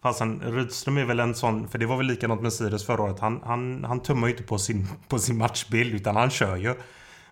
[0.02, 3.20] Fasen Rydström är väl en sån, för det var väl likadant med Sirius förra året.
[3.20, 6.74] Han, han, han tummar ju inte på sin, på sin matchbild utan han kör ju.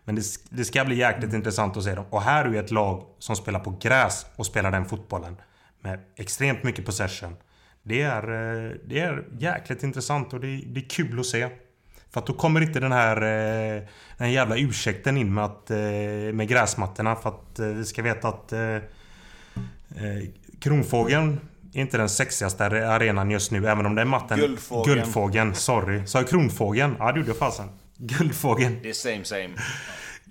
[0.04, 2.04] Men det, det ska bli jäkligt intressant att se dem.
[2.10, 5.36] Och här är ju ett lag som spelar på gräs och spelar den fotbollen.
[5.80, 7.36] med extremt mycket possession.
[7.82, 11.48] Det är, eh, det är jäkligt intressant och det är, det är kul att se.
[12.10, 13.82] För att då kommer inte den här eh,
[14.16, 15.76] den här jävla ursäkten in med, att, eh,
[16.32, 17.16] med gräsmattorna.
[17.16, 18.52] För att vi ska veta att
[20.60, 21.40] Kronfågeln
[21.76, 24.38] inte den sexigaste arenan just nu, även om det är matten.
[24.38, 24.94] Guldfågeln.
[24.94, 26.06] Guldfågeln, sorry.
[26.06, 26.96] Sa jag Kronfågeln?
[26.98, 27.68] Ja, det gjorde jag fasen.
[27.98, 28.78] Guldfågeln.
[28.82, 29.50] Det är same same.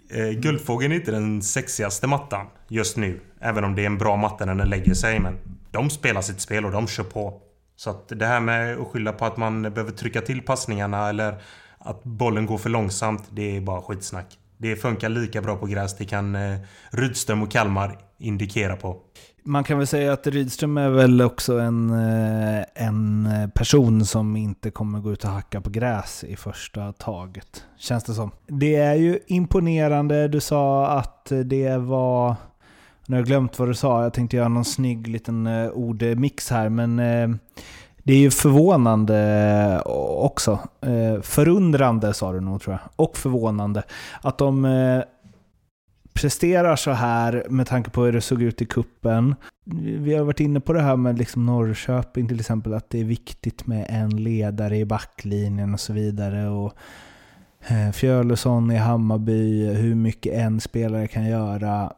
[0.09, 3.21] Eh, Guldfågeln är inte den sexigaste mattan just nu.
[3.41, 5.19] Även om det är en bra matta när den lägger sig.
[5.19, 5.37] Men
[5.71, 7.41] de spelar sitt spel och de kör på.
[7.75, 11.41] Så att det här med att skylla på att man behöver trycka till passningarna eller
[11.77, 13.23] att bollen går för långsamt.
[13.29, 14.37] Det är bara skitsnack.
[14.57, 15.97] Det funkar lika bra på gräs.
[15.97, 16.57] Det kan eh,
[16.91, 19.01] Rydström och Kalmar indikera på.
[19.47, 24.71] Man kan väl säga att Rydström är väl också en, eh, en person som inte
[24.71, 27.63] kommer gå ut och hacka på gräs i första taget.
[27.77, 28.31] Känns det som.
[28.47, 30.27] Det är ju imponerande.
[30.27, 32.35] Du sa att det var...
[33.05, 34.03] Nu har jag glömt vad du sa.
[34.03, 36.69] Jag tänkte göra någon snygg liten eh, ordmix här.
[36.69, 37.29] Men eh,
[38.03, 39.81] det är ju förvånande
[40.19, 40.59] också.
[41.21, 43.05] Förundrande sa du nog tror jag.
[43.05, 43.83] Och förvånande.
[44.21, 44.65] Att de
[46.15, 49.35] presterar så här med tanke på hur det såg ut i kuppen.
[49.99, 53.03] Vi har varit inne på det här med liksom Norrköping till exempel, att det är
[53.03, 56.49] viktigt med en ledare i backlinjen och så vidare.
[56.49, 56.73] Och
[57.67, 61.93] eh, Fjölesson Fjölösson i Hammarby, hur mycket en spelare kan göra.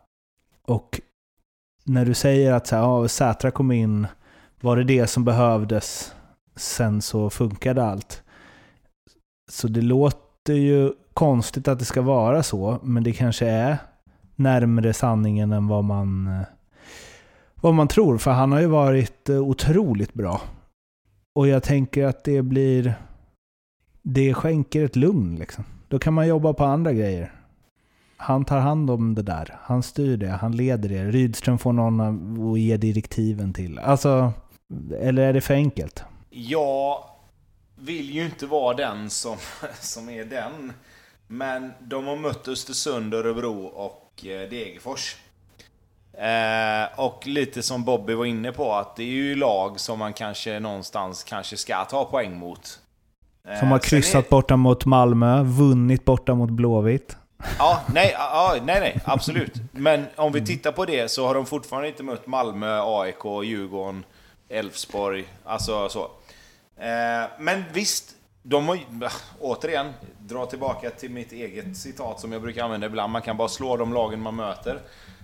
[0.68, 1.01] Och
[1.86, 4.07] när du säger att så här, ja, Sätra kom in,
[4.61, 6.13] var det det som behövdes?
[6.55, 8.24] Sen så funkade allt.
[9.49, 13.78] Så det låter ju konstigt att det ska vara så, men det kanske är
[14.38, 16.48] närmre sanningen än vad man, eh,
[17.56, 18.18] vad man tror.
[18.18, 20.42] För han har ju varit eh, otroligt bra.
[21.36, 22.94] Och jag tänker att det blir...
[24.02, 25.64] Det skänker ett lugn liksom.
[25.88, 27.32] Då kan man jobba på andra grejer.
[28.18, 29.56] Han tar hand om det där.
[29.62, 30.28] Han styr det.
[30.30, 31.06] Han leder det.
[31.06, 32.02] Rydström får någon
[32.52, 33.80] att ge direktiven till.
[33.80, 34.34] Alltså,
[35.00, 36.04] eller är det för enkelt?
[36.30, 37.04] Jag
[37.76, 39.38] vill ju inte vara den som,
[39.80, 40.74] som är den.
[41.28, 45.15] Men de har mött Östersund, Örebro och Degerfors.
[46.18, 50.13] Eh, och lite som Bobby var inne på, att det är ju lag som man
[50.13, 52.80] kanske någonstans kanske ska ta poäng mot.
[53.47, 54.30] Eh, som har kryssat är...
[54.30, 57.18] borta mot Malmö, vunnit borta mot Blåvitt.
[57.59, 59.53] Ja, nej, ja, nej, nej, absolut.
[59.72, 64.03] Men om vi tittar på det så har de fortfarande inte mött Malmö, AIK, Djurgården,
[64.49, 66.03] Elfsborg, alltså så.
[66.78, 68.15] Eh, men visst,
[68.50, 68.80] de har
[69.39, 73.12] återigen, dra tillbaka till mitt eget citat som jag brukar använda ibland.
[73.12, 74.82] Man kan bara slå de lagen man möter.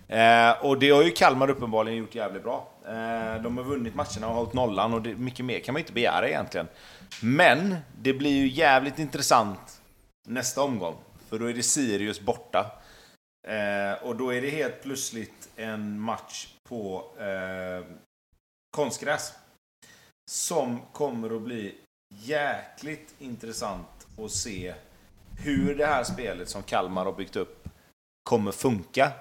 [0.08, 2.68] Eh, och det har ju Kalmar uppenbarligen gjort jävligt bra.
[2.86, 5.94] Eh, de har vunnit matcherna och hållit nollan och det, mycket mer kan man inte
[5.94, 6.68] begära egentligen.
[7.22, 9.82] Men det blir ju jävligt intressant
[10.28, 10.96] nästa omgång.
[11.30, 12.72] För då är det Sirius borta.
[13.48, 17.86] Eh, och då är det helt plötsligt en match på eh,
[18.76, 19.34] konstgräs.
[20.32, 21.76] Som kommer att bli
[22.20, 24.74] jäkligt intressant att se
[25.40, 27.68] hur det här spelet som Kalmar har byggt upp
[28.24, 29.12] kommer funka.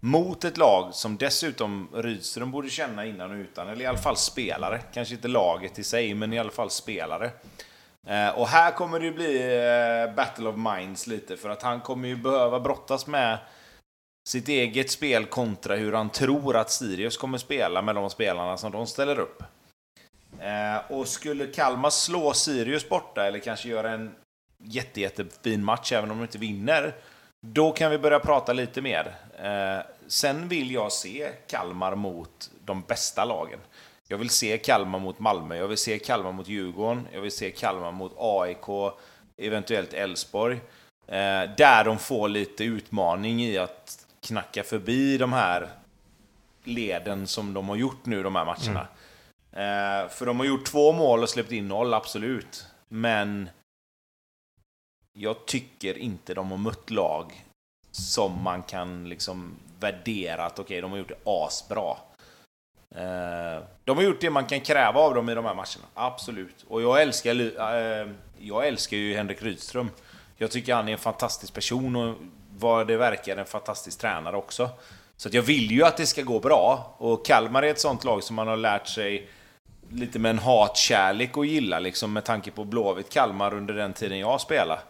[0.00, 4.16] Mot ett lag som dessutom Rydström borde känna innan och utan, eller i alla fall
[4.16, 4.80] spelare.
[4.94, 7.30] Kanske inte laget i sig, men i alla fall spelare.
[8.06, 12.08] Eh, och här kommer det bli eh, Battle of Minds lite, för att han kommer
[12.08, 13.38] ju behöva brottas med
[14.28, 18.72] sitt eget spel kontra hur han tror att Sirius kommer spela med de spelarna som
[18.72, 19.42] de ställer upp.
[20.42, 24.14] Eh, och skulle Kalmar slå Sirius borta, eller kanske göra en
[24.64, 26.94] jätte, jättefin match, även om de inte vinner,
[27.46, 29.14] då kan vi börja prata lite mer.
[29.38, 33.58] Eh, sen vill jag se Kalmar mot de bästa lagen.
[34.08, 37.50] Jag vill se Kalmar mot Malmö, jag vill se Kalmar mot Djurgården, jag vill se
[37.50, 38.94] Kalmar mot AIK,
[39.36, 40.60] eventuellt Elfsborg.
[41.06, 45.68] Eh, där de får lite utmaning i att knacka förbi de här
[46.64, 48.80] leden som de har gjort nu, de här matcherna.
[48.80, 48.92] Mm.
[49.52, 52.66] Eh, för de har gjort två mål och släppt in noll, absolut.
[52.88, 53.50] Men
[55.12, 57.44] jag tycker inte de har mött lag
[57.90, 61.96] som man kan liksom värdera att okej, okay, de har gjort det asbra.
[62.94, 66.64] Eh, de har gjort det man kan kräva av dem i de här matcherna, absolut.
[66.68, 67.40] Och jag älskar,
[67.74, 69.90] eh, jag älskar ju Henrik Rydström.
[70.36, 72.14] Jag tycker han är en fantastisk person och
[72.58, 74.70] vad det verkar en fantastisk tränare också.
[75.16, 76.94] Så jag vill ju att det ska gå bra.
[76.98, 79.28] Och Kalmar är ett sånt lag som man har lärt sig
[79.94, 84.18] lite med en hatkärlek att gilla liksom med tanke på Blåvitt Kalmar under den tiden
[84.18, 84.80] jag spelade.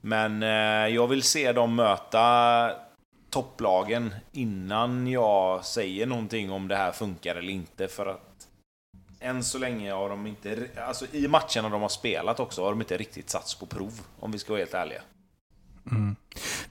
[0.00, 2.70] Men eh, jag vill se dem möta
[3.30, 7.88] topplagen innan jag säger någonting om det här funkar eller inte.
[7.88, 8.48] För att
[9.20, 12.80] än så länge har de inte, alltså i matcherna de har spelat också, har de
[12.80, 14.00] inte riktigt satts på prov.
[14.20, 15.00] Om vi ska vara helt ärliga.
[15.90, 16.16] Mm.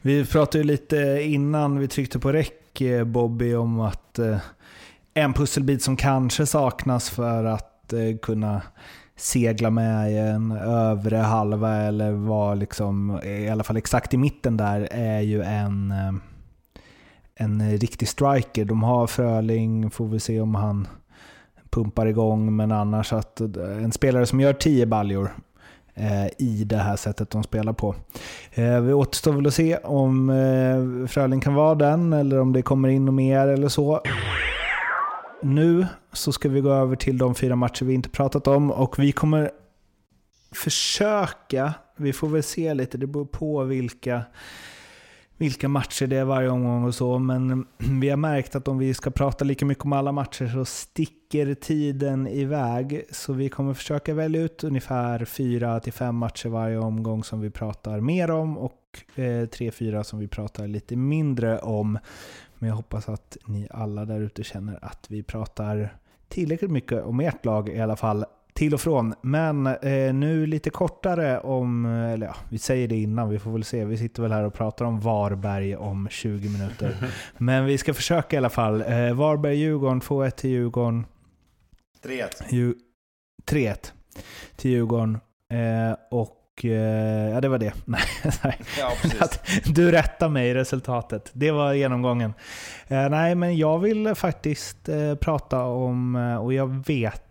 [0.02, 4.38] Vi pratade ju lite innan vi tryckte på räck, eh, Bobby, om att eh,
[5.20, 8.62] en pusselbit som kanske saknas för att eh, kunna
[9.16, 14.18] segla med i en övre halva eller vara liksom, eh, i alla fall exakt i
[14.18, 16.14] mitten där, är ju en, eh,
[17.36, 18.66] en riktig striker.
[18.66, 20.88] De har Fröling, får vi se om han
[21.70, 25.32] pumpar igång, men annars att eh, en spelare som gör 10 baljor
[25.94, 27.96] eh, i det här sättet de spelar på.
[28.52, 32.62] Eh, vi återstår väl att se om eh, Fröling kan vara den eller om det
[32.62, 34.02] kommer in mer eller så.
[35.42, 39.00] Nu så ska vi gå över till de fyra matcher vi inte pratat om och
[39.00, 39.52] vi kommer
[40.52, 44.24] försöka, vi får väl se lite, det beror på vilka
[45.40, 48.94] vilka matcher det är varje omgång och så, men vi har märkt att om vi
[48.94, 53.04] ska prata lika mycket om alla matcher så sticker tiden iväg.
[53.12, 58.32] Så vi kommer försöka välja ut ungefär 4-5 matcher varje omgång som vi pratar mer
[58.32, 62.00] om och eh, 3-4 som vi pratar lite mindre om.
[62.60, 65.98] Men jag hoppas att ni alla där ute känner att vi pratar
[66.28, 69.14] tillräckligt mycket om ert lag i alla fall till och från.
[69.22, 73.64] Men eh, nu lite kortare om, eller ja, vi säger det innan, vi får väl
[73.64, 73.86] se.
[73.86, 76.96] Vi sitter väl här och pratar om Varberg om 20 minuter.
[77.38, 78.82] Men vi ska försöka i alla fall.
[78.82, 81.06] Eh, Varberg-Djurgården, 2-1 till Djurgården.
[82.04, 82.74] 3-1.
[83.46, 83.92] 3-1
[84.56, 85.20] till Djurgården.
[85.52, 87.74] Eh, och eh, ja, det var det.
[87.86, 88.92] Nej, ja,
[89.66, 91.32] du rättar mig i resultatet.
[91.34, 92.34] Det var genomgången.
[92.88, 97.24] Eh, nej, men jag vill faktiskt eh, prata om, och jag vet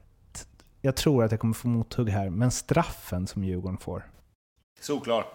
[0.80, 4.10] jag tror att jag kommer få mothugg här, men straffen som Djurgården får.
[4.80, 5.26] Solklar.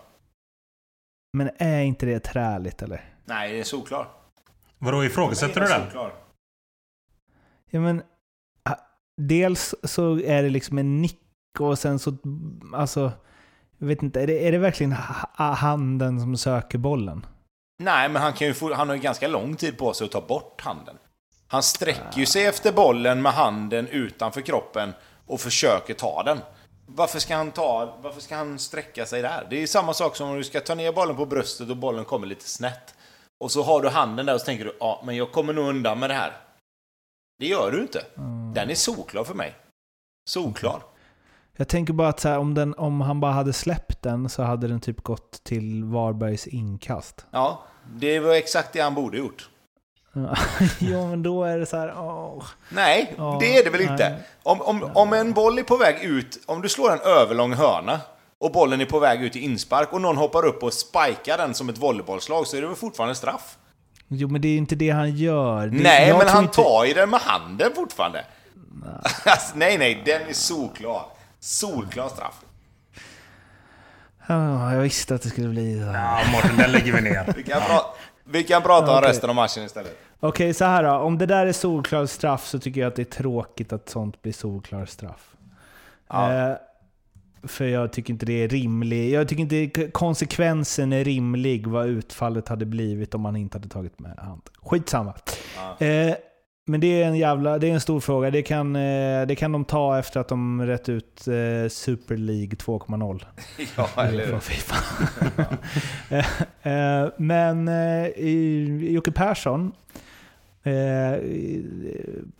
[1.37, 3.15] Men är inte det träligt eller?
[3.25, 4.07] Nej, det är solklar.
[4.77, 5.81] Vadå, ifrågasätter du den?
[5.81, 6.13] Solklar.
[7.69, 8.01] Ja men,
[9.17, 11.19] dels så är det liksom en nick
[11.59, 12.17] och sen så,
[12.73, 13.11] alltså,
[13.83, 14.91] jag vet inte, är det, är det verkligen
[15.37, 17.25] handen som söker bollen?
[17.83, 20.11] Nej, men han, kan ju få, han har ju ganska lång tid på sig att
[20.11, 20.97] ta bort handen.
[21.47, 24.93] Han sträcker ju sig efter bollen med handen utanför kroppen
[25.27, 26.39] och försöker ta den.
[26.85, 29.47] Varför ska han ta, varför ska han sträcka sig där?
[29.49, 32.05] Det är samma sak som om du ska ta ner bollen på bröstet och bollen
[32.05, 32.95] kommer lite snett.
[33.39, 35.67] Och så har du handen där och så tänker du, ja, men jag kommer nog
[35.67, 36.33] undan med det här.
[37.39, 38.05] Det gör du inte.
[38.17, 38.53] Mm.
[38.53, 39.55] Den är solklar för mig.
[40.29, 40.92] Solklar.
[41.57, 44.43] Jag tänker bara att så här, om, den, om han bara hade släppt den så
[44.43, 47.25] hade den typ gått till Varbergs inkast.
[47.31, 47.63] Ja,
[47.95, 49.49] det var exakt det han borde gjort.
[50.79, 51.93] jo, men då är det så här...
[51.97, 52.43] Åh.
[52.69, 53.91] Nej, åh, det är det väl nej.
[53.91, 54.15] inte.
[54.43, 57.99] Om, om, om en boll är på väg ut, om du slår en överlång hörna
[58.39, 61.53] och bollen är på väg ut i inspark och någon hoppar upp och spikar den
[61.53, 63.57] som ett volleybollslag så är det väl fortfarande straff?
[64.07, 65.67] Jo, men det är inte det han gör.
[65.67, 66.55] Det, nej, men han inte...
[66.55, 68.25] tar ju den med handen fortfarande.
[68.83, 68.93] Nej.
[69.25, 71.05] alltså, nej, nej, den är solklar.
[71.43, 72.45] Solklar straff.
[74.29, 75.85] Oh, jag visste att det skulle bli så.
[75.85, 77.33] Ja, Martin, den lägger vi ner.
[77.37, 77.81] Vi kan, pra
[78.23, 79.09] vi kan prata om okay.
[79.09, 79.97] resten av matchen istället.
[80.19, 80.91] Okej, okay, så här då.
[80.91, 84.21] Om det där är solklar straff så tycker jag att det är tråkigt att sånt
[84.21, 85.35] blir solklar straff.
[86.09, 86.33] Ja.
[86.33, 86.55] Eh,
[87.43, 89.13] för jag tycker inte det är rimligt.
[89.13, 93.99] Jag tycker inte konsekvensen är rimlig vad utfallet hade blivit om man inte hade tagit
[93.99, 94.41] med hand.
[94.61, 95.13] Skitsamma.
[95.79, 95.85] Ja.
[95.85, 96.15] Eh,
[96.65, 98.31] men det är en jävla, det är en stor fråga.
[98.31, 102.55] Det kan, eh, det kan de ta efter att de rätt ut eh, Super League
[102.55, 103.25] 2.0.
[103.77, 104.39] ja, eller hur?
[106.63, 107.69] Eh, men
[108.93, 109.71] Jocke Persson,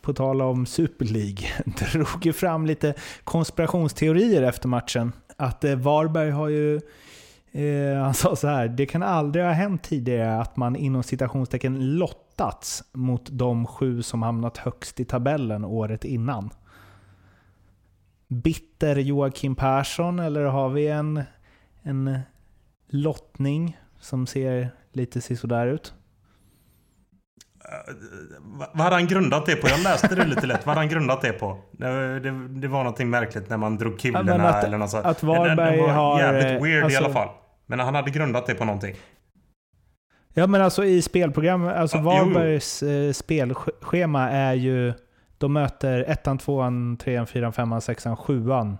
[0.02, 1.48] på tal om Super League,
[1.92, 2.94] drog ju fram lite
[3.24, 5.12] konspirationsteorier efter matchen.
[5.36, 6.80] Att Varberg har ju
[8.02, 12.23] han sa så här, det kan aldrig ha hänt tidigare att man inom citationstecken lott
[12.38, 16.50] lottats mot de sju som hamnat högst i tabellen året innan.
[18.28, 21.22] Bitter Joakim Persson eller har vi en,
[21.82, 22.20] en
[22.88, 25.94] lottning som ser lite sådär ut?
[28.72, 29.68] Vad hade han grundat det på?
[29.68, 30.66] Jag läste det lite lätt.
[30.66, 31.58] Vad hade han grundat det på?
[31.72, 35.06] Det, det, det var någonting märkligt när man drog kulorna ja, att, eller något sånt.
[35.06, 36.20] Att Varberg det, var har...
[36.20, 37.28] Jävligt weird alltså, i alla fall.
[37.66, 38.96] Men han hade grundat det på någonting.
[40.34, 44.92] Ja men alltså i spelprogram, alltså ja, Varbergs eh, spelschema är ju...
[45.38, 48.78] De möter ettan, tvåan, trean, fyran, femman, sexan, sjuan.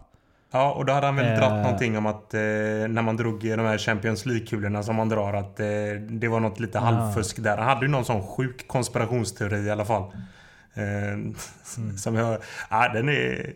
[0.53, 3.41] Ja, och då hade han väl eh, dratt någonting om att eh, när man drog
[3.41, 5.67] de här Champions League-kulorna som man drar att eh,
[6.09, 6.85] det var något lite ja.
[6.85, 7.57] halvfusk där.
[7.57, 10.03] Han hade ju någon sån sjuk konspirationsteori i alla fall.
[10.75, 11.35] Eh, mm.
[11.97, 12.39] Som jag...
[12.71, 13.53] Ja, den är...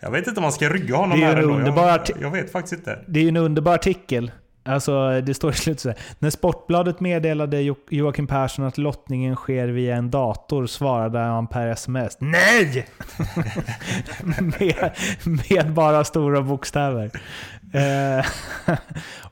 [0.00, 2.98] Jag vet inte om man ska rygga honom här underbar jag, jag vet faktiskt inte.
[3.06, 4.30] Det är ju en underbar artikel.
[4.68, 5.98] Alltså, det står i slutet så här.
[6.18, 12.20] När Sportbladet meddelade Joakim Persson att lottningen sker via en dator svarade han per sms
[12.20, 12.86] NEJ!
[14.58, 14.90] med,
[15.50, 17.10] med, bara stora bokstäver.
[17.72, 18.26] Eh,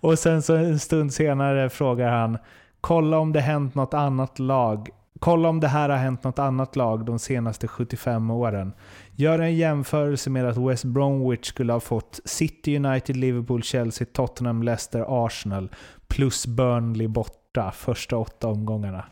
[0.01, 2.39] och sen så en stund senare frågar han
[2.87, 4.89] Kolla om det hänt något annat lag
[5.21, 8.73] Kolla om det här har hänt något annat lag de senaste 75 åren.
[9.15, 14.63] Gör en jämförelse med att West Bromwich skulle ha fått City, United, Liverpool, Chelsea, Tottenham,
[14.63, 15.69] Leicester, Arsenal
[16.09, 19.05] plus Burnley borta första åtta omgångarna.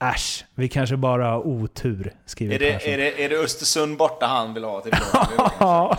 [0.00, 4.26] Äsch, vi kanske bara har otur, skriver är det, är, det, är det Östersund borta
[4.26, 4.92] han vill ha till
[5.60, 5.98] Ja,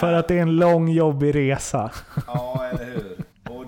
[0.00, 1.90] för att det är en lång jobbig resa.
[2.26, 3.07] ja, eller hur.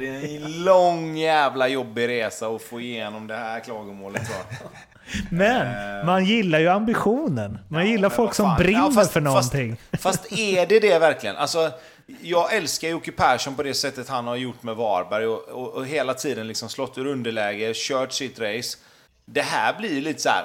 [0.00, 4.22] Det är en lång jävla jobbig resa att få igenom det här klagomålet.
[4.28, 4.56] Va?
[5.30, 6.06] Men eh.
[6.06, 7.58] man gillar ju ambitionen.
[7.68, 9.76] Man ja, gillar folk som brinner ja, fast, för någonting.
[9.90, 11.36] Fast, fast, är det det verkligen?
[11.36, 11.72] Alltså,
[12.20, 15.86] jag älskar Jocke Persson på det sättet han har gjort med Varberg och, och, och
[15.86, 18.78] hela tiden liksom slått ur underläge, kört sitt race.
[19.24, 20.44] Det här blir lite så här...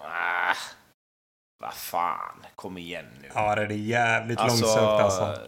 [0.00, 0.56] Ah,
[1.60, 3.28] vad fan, kom igen nu.
[3.34, 5.38] Ja, det är jävligt alltså, långsökt alltså.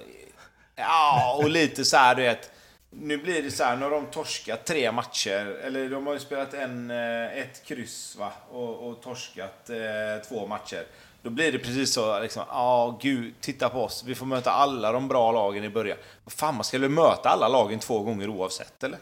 [0.76, 2.53] Ja, och lite så här, du vet.
[3.01, 5.47] Nu blir det så här, nu har de torskat tre matcher.
[5.62, 8.32] Eller de har ju spelat en, eh, ett kryss va?
[8.51, 10.86] Och, och torskat eh, två matcher.
[11.22, 14.05] Då blir det precis så, liksom, ja oh, gud, titta på oss.
[14.07, 15.99] Vi får möta alla de bra lagen i början.
[16.26, 18.99] Fan, man ska väl möta alla lagen två gånger oavsett, eller?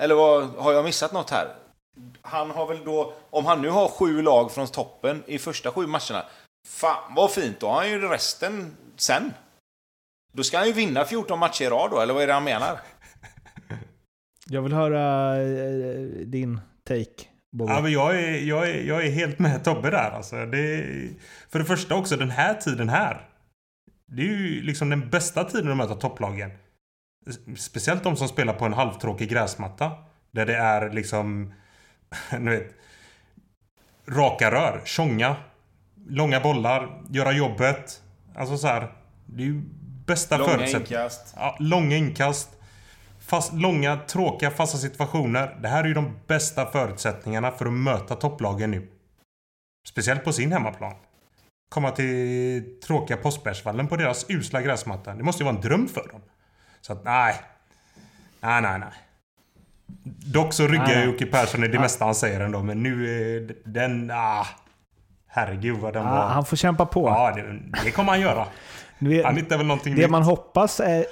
[0.00, 1.54] Eller vad, har jag missat något här?
[2.22, 5.86] Han har väl då, om han nu har sju lag från toppen i första sju
[5.86, 6.24] matcherna.
[6.68, 9.32] Fan vad fint, då har han ju resten sen.
[10.32, 12.44] Då ska han ju vinna 14 matcher i rad då, eller vad är det han
[12.44, 12.80] menar?
[14.46, 17.28] Jag vill höra eh, din take.
[17.58, 20.10] Ja, men jag, är, jag, är, jag är helt med Tobbe där.
[20.10, 20.84] Alltså, det
[21.50, 23.28] för det första också, den här tiden här.
[24.06, 26.50] Det är ju liksom den bästa tiden att möta topplagen.
[27.56, 29.92] Speciellt de som spelar på en halvtråkig gräsmatta.
[30.30, 31.52] Där det är liksom...
[32.30, 32.74] Du vet,
[34.08, 35.36] raka rör, tjonga,
[36.08, 38.02] långa bollar, göra jobbet.
[38.34, 38.92] Alltså så här,
[39.26, 39.62] Det är ju
[40.12, 41.10] bästa förutsättningar.
[41.36, 42.48] Ja, långa inkast.
[43.20, 45.56] Fast, långa, tråkiga, fasta situationer.
[45.62, 48.88] Det här är ju de bästa förutsättningarna för att möta topplagen nu.
[49.88, 50.94] Speciellt på sin hemmaplan.
[51.68, 55.14] Komma till tråkiga Påskbergsvallen på deras usla gräsmatta.
[55.14, 56.20] Det måste ju vara en dröm för dem.
[56.80, 57.34] Så att, nej.
[58.40, 58.92] Nej, nej, nej.
[60.34, 64.10] Dock så ryggar Jocke Persson i det mesta han säger ändå, men nu är den...
[64.14, 64.46] Ah,
[65.26, 66.28] herregud vad den ah, var...
[66.28, 67.08] Han får kämpa på.
[67.08, 68.46] Ja, det, det kommer han göra.
[69.24, 70.10] Han hittar väl någonting Det nytt.
[70.10, 71.04] man hoppas är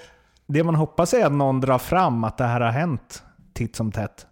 [0.46, 3.22] det man hoppas är att någon drar fram att det här har hänt
[3.52, 4.26] titt som tätt.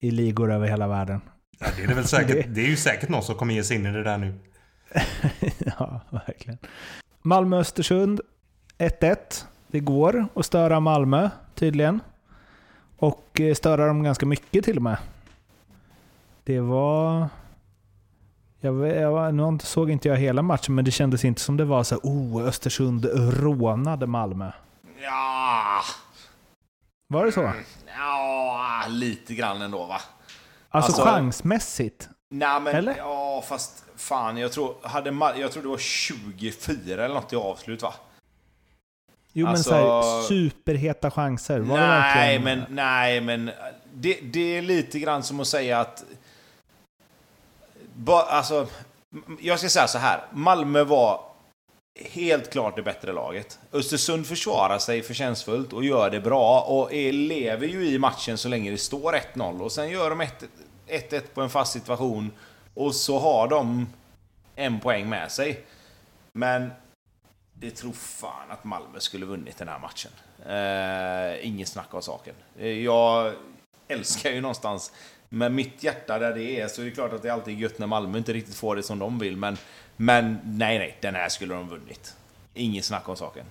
[0.00, 1.20] I ligor över hela världen.
[1.58, 3.76] Ja, det, är det, väl säkert, det är ju säkert någon som kommer ge sig
[3.76, 4.34] in i det där nu.
[5.78, 6.58] ja, verkligen.
[7.22, 8.20] Malmö-Östersund
[8.78, 9.16] 1-1.
[9.68, 12.00] Det går att störa Malmö tydligen.
[12.98, 14.96] Och eh, störa dem ganska mycket till och med.
[16.44, 17.28] Det var...
[18.60, 21.84] Jag, jag, nu såg inte jag hela matchen, men det kändes inte som det var
[21.84, 24.50] så oh, Östersund rånade Malmö.
[25.02, 25.82] Ja.
[27.08, 27.42] Var det så?
[27.42, 27.64] Mm,
[27.98, 30.00] ja, lite grann ändå va.
[30.68, 32.08] Alltså, alltså chansmässigt?
[32.30, 32.96] Nej men, eller?
[32.96, 37.82] ja fast fan jag tror, hade, jag tror det var 24 eller något i avslut
[37.82, 37.94] va?
[39.32, 41.60] Jo alltså, men såhär, superheta chanser.
[41.60, 42.42] Var nej, det verkligen...
[42.42, 43.50] men, nej men
[43.94, 46.04] det, det är lite grann som att säga att...
[47.98, 48.66] Ba, alltså,
[49.40, 50.24] jag ska säga så här.
[50.32, 51.20] Malmö var
[52.00, 53.58] helt klart det bättre laget.
[53.72, 58.48] Östersund försvarar sig förtjänstfullt och gör det bra och är, lever ju i matchen så
[58.48, 60.22] länge det står 1-0 och sen gör de
[60.88, 62.32] 1-1 på en fast situation
[62.74, 63.86] och så har de
[64.56, 65.64] en poäng med sig.
[66.32, 66.70] Men
[67.52, 70.10] det tror fan att Malmö skulle vunnit den här matchen.
[70.46, 72.34] Eh, inget snack om saken.
[72.58, 73.32] Eh, jag
[73.88, 74.92] älskar ju någonstans
[75.36, 77.78] med mitt hjärta där det är så är det klart att det alltid är gött
[77.78, 79.36] när Malmö inte riktigt får det som de vill.
[79.36, 79.56] Men,
[79.96, 82.16] men nej, nej, den här skulle de vunnit.
[82.54, 83.46] Inget snack om saken.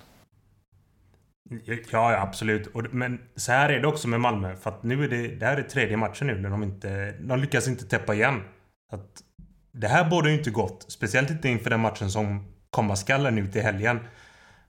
[1.66, 2.74] Ja, ja absolut.
[2.92, 4.56] Men så här är det också med Malmö.
[4.56, 7.12] För att nu är det, det här är tredje matchen nu när de inte...
[7.12, 8.44] De lyckas inte täppa igen.
[8.92, 9.24] Att
[9.72, 10.86] det här borde ju inte gått.
[10.88, 14.00] Speciellt inte inför den matchen som komma skall nu till helgen.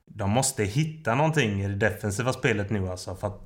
[0.06, 3.14] De måste hitta någonting i det defensiva spelet nu alltså.
[3.14, 3.45] För att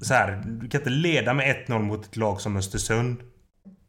[0.00, 3.20] så här, du kan inte leda med 1-0 mot ett lag som Östersund.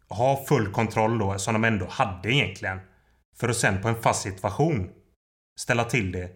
[0.09, 2.80] Ha full kontroll då, som de ändå hade egentligen.
[3.39, 4.89] För att sen på en fast situation
[5.59, 6.30] ställa till det.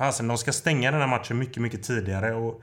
[0.00, 2.34] Alltså, de ska stänga den här matchen mycket, mycket tidigare.
[2.34, 2.62] Och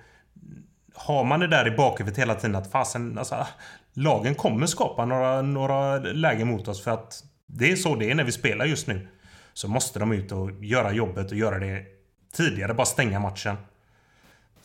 [0.93, 3.47] har man det där i bakhuvudet hela tiden att fasen, alltså,
[3.93, 8.15] lagen kommer skapa några, några lägen mot oss för att det är så det är
[8.15, 9.07] när vi spelar just nu.
[9.53, 11.85] Så måste de ut och göra jobbet och göra det
[12.33, 13.55] tidigare, bara stänga matchen.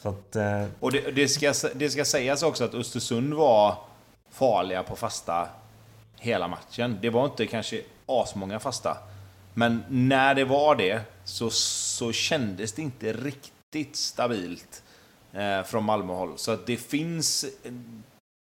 [0.02, 0.64] Att, eh...
[0.80, 3.76] Och det, det, ska, det ska sägas också att Östersund var
[4.30, 5.48] farliga på fasta
[6.16, 6.98] hela matchen.
[7.02, 8.96] Det var inte kanske asmånga fasta.
[9.54, 14.82] Men när det var det så, så kändes det inte riktigt stabilt
[15.32, 16.38] eh, från Malmöhåll.
[16.38, 17.46] Så att det finns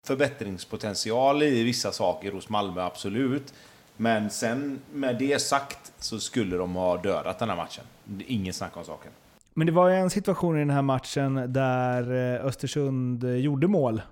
[0.07, 3.55] förbättringspotential i vissa saker hos Malmö, absolut.
[3.97, 7.85] Men sen med det sagt så skulle de ha dödat den här matchen.
[8.27, 9.13] Inget snack om saken.
[9.59, 13.67] Men det var ju en situation i den här matchen där eh, Östersund eh, gjorde
[13.67, 14.03] mål.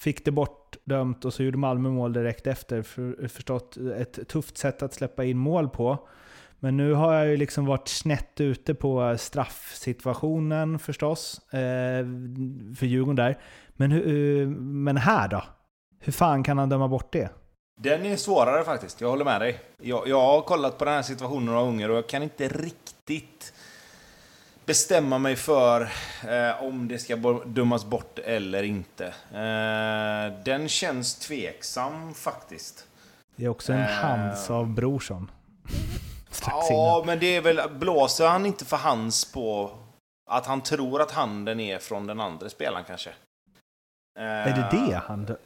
[0.00, 2.82] Fick det bortdömt och så gjorde Malmö mål direkt efter.
[2.82, 6.08] För, eh, förstått ett tufft sätt att släppa in mål på.
[6.58, 12.06] Men nu har jag ju liksom varit snett ute på straffsituationen förstås, eh,
[12.76, 13.38] för Djurgården där.
[13.76, 15.42] Men, hur, men här då?
[16.00, 17.30] Hur fan kan han döma bort det?
[17.80, 19.60] Den är svårare faktiskt, jag håller med dig.
[19.80, 23.52] Jag, jag har kollat på den här situationen några gånger och jag kan inte riktigt
[24.66, 25.80] bestämma mig för
[26.28, 29.06] eh, om det ska dömas bort eller inte.
[29.32, 32.86] Eh, den känns tveksam faktiskt.
[33.36, 35.30] Det är också en eh, hands av Brorsson.
[36.46, 37.60] ja, men det är väl...
[37.70, 39.70] Blåser han inte för hands på
[40.30, 43.10] att han tror att handen är från den andra spelaren kanske?
[44.18, 45.36] Är det det han...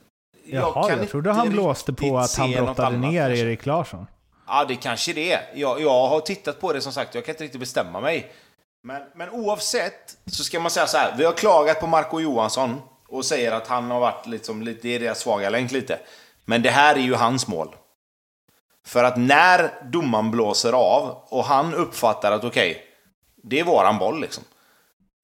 [0.48, 3.44] Jaha, jag, jag trodde han blåste på att han brottade ner kanske.
[3.44, 4.06] Erik Larsson.
[4.46, 5.40] Ja, det kanske det är.
[5.54, 8.32] Jag, jag har tittat på det som sagt, jag kan inte riktigt bestämma mig.
[8.86, 11.14] Men, men oavsett så ska man säga så här.
[11.18, 14.94] Vi har klagat på Marco Johansson och säger att han har varit liksom, lite, det
[14.94, 15.98] är deras svaga länk lite.
[16.44, 17.76] Men det här är ju hans mål.
[18.84, 22.82] För att när domaren blåser av och han uppfattar att okej, okay,
[23.42, 24.44] det är våran boll liksom.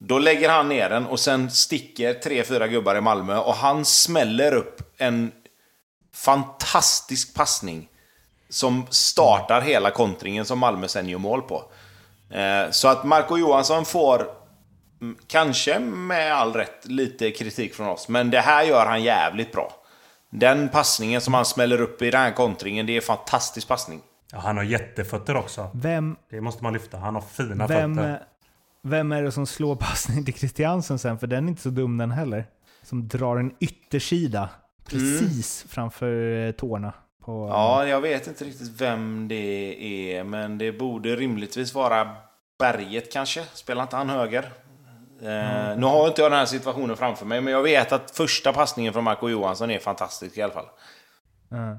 [0.00, 3.84] Då lägger han ner den och sen sticker tre, fyra gubbar i Malmö och han
[3.84, 5.32] smäller upp en
[6.14, 7.88] fantastisk passning
[8.48, 11.64] som startar hela kontringen som Malmö sen gör mål på.
[12.32, 14.26] Eh, så att Marco Johansson får,
[15.00, 18.08] mm, kanske med all rätt, lite kritik från oss.
[18.08, 19.72] Men det här gör han jävligt bra.
[20.30, 24.00] Den passningen som han smäller upp i den här kontringen, det är en fantastisk passning.
[24.32, 25.70] Ja, han har jättefötter också.
[25.74, 26.98] Vem, det måste man lyfta.
[26.98, 28.22] Han har fina vem, fötter.
[28.82, 31.18] Vem är det som slår passningen till Christiansen sen?
[31.18, 32.46] För den är inte så dum den heller.
[32.82, 34.48] Som drar en yttersida
[34.84, 35.68] precis mm.
[35.68, 36.92] framför eh, tårna.
[37.24, 42.16] På, ja, jag vet inte riktigt vem det är, men det borde rimligtvis vara
[42.58, 43.44] Berget kanske.
[43.52, 44.52] Spelar inte han höger?
[45.22, 45.80] Mm.
[45.80, 48.92] nu har inte jag den här situationen framför mig, men jag vet att första passningen
[48.92, 50.66] från Marco Johansson är fantastisk i alla fall.
[51.52, 51.76] Mm.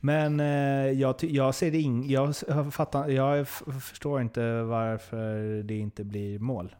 [0.00, 2.34] Men eh, jag, jag ser det in, jag,
[2.72, 3.48] fattar, jag
[3.82, 6.74] förstår inte varför det inte blir mål.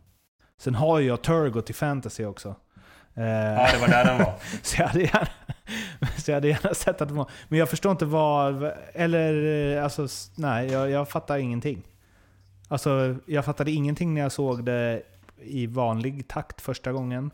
[0.60, 2.54] Sen har jag Turgo till fantasy också.
[3.18, 4.34] Eh, ja, det var där den var.
[4.62, 5.28] så, jag hade gärna,
[6.16, 7.30] så jag hade gärna sett att det var...
[7.48, 8.72] Men jag förstår inte vad...
[8.92, 9.44] Eller
[9.76, 10.06] eh, alltså,
[10.36, 11.82] nej, jag, jag fattar ingenting.
[12.68, 15.02] Alltså, jag fattade ingenting när jag såg det
[15.40, 17.30] i vanlig takt första gången.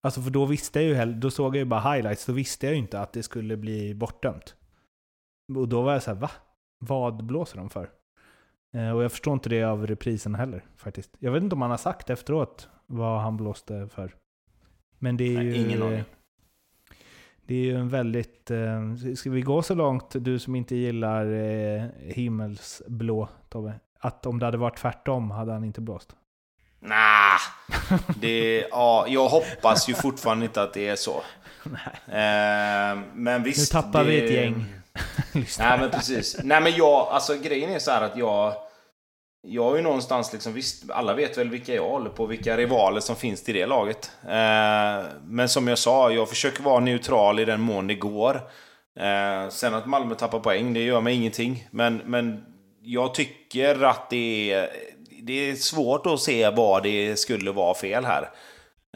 [0.00, 2.72] Alltså för då visste jag ju, då såg jag ju bara highlights, då visste jag
[2.72, 4.54] ju inte att det skulle bli bortdömt.
[5.56, 6.30] Och då var jag så här, va?
[6.78, 7.90] Vad blåser de för?
[8.74, 11.10] Eh, och jag förstår inte det av reprisen heller faktiskt.
[11.18, 14.14] Jag vet inte om han har sagt efteråt vad han blåste för.
[15.02, 15.56] Men det är Nej, ju...
[15.56, 16.04] Ingen aning.
[17.46, 18.50] Det är ju en väldigt...
[18.50, 23.74] Eh, ska vi gå så långt, du som inte gillar eh, himmelsblå, Tobbe?
[23.98, 26.16] Att om det hade varit tvärtom hade han inte blåst?
[26.80, 27.38] Nah,
[28.20, 31.22] det, ja, jag hoppas ju fortfarande inte att det är så.
[32.06, 33.74] Eh, men visst.
[33.74, 34.64] Nu tappar det, vi ett gäng.
[35.34, 36.40] Nej men precis.
[36.44, 38.54] Nej men jag, alltså grejen är så här att jag...
[39.42, 43.00] Jag har ju någonstans liksom, visst, alla vet väl vilka jag håller på, vilka rivaler
[43.00, 44.10] som finns till det laget.
[44.24, 48.34] Eh, men som jag sa, jag försöker vara neutral i den mån det går.
[49.00, 51.68] Eh, sen att Malmö tappar poäng, det gör mig ingenting.
[51.70, 52.44] Men, men
[52.82, 54.70] jag tycker att det är,
[55.22, 58.22] det är svårt att se vad det skulle vara fel här.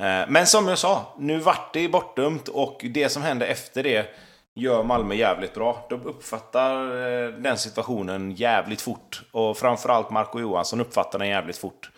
[0.01, 4.07] Eh, men som jag sa, nu vart det bortdömt och det som hände efter det
[4.55, 5.87] gör Malmö jävligt bra.
[5.91, 9.23] De uppfattar eh, den situationen jävligt fort.
[9.33, 11.91] Och framförallt Marco Johansson uppfattar den jävligt fort.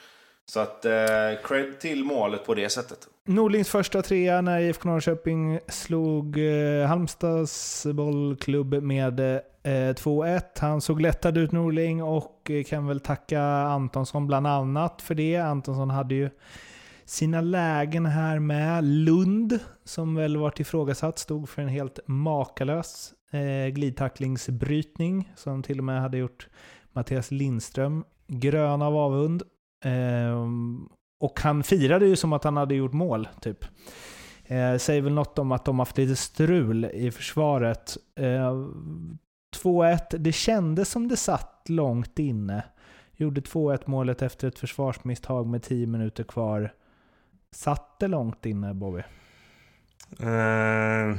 [0.48, 0.92] Så att eh,
[1.44, 2.98] cred till målet på det sättet.
[3.24, 10.42] Nordlings första trea när IFK Norrköping slog eh, Halmstads bollklubb med eh, 2-1.
[10.58, 15.36] Han såg lättad ut Norling och eh, kan väl tacka Antonsson bland annat för det.
[15.36, 16.30] Antonsson hade ju
[17.06, 23.72] sina lägen här med Lund, som väl varit ifrågasatt, stod för en helt makalös eh,
[23.72, 26.48] glidtacklingsbrytning som till och med hade gjort
[26.92, 29.42] Mattias Lindström grön av avund.
[29.84, 30.46] Eh,
[31.20, 33.64] och han firade ju som att han hade gjort mål, typ.
[34.44, 37.96] Eh, säger väl något om att de haft lite strul i försvaret.
[38.16, 38.52] Eh,
[39.62, 42.64] 2-1, det kändes som det satt långt inne.
[43.16, 46.72] Gjorde 2-1 målet efter ett försvarsmisstag med 10 minuter kvar.
[47.54, 49.02] Satt det långt inne Bobby?
[50.22, 51.16] Uh,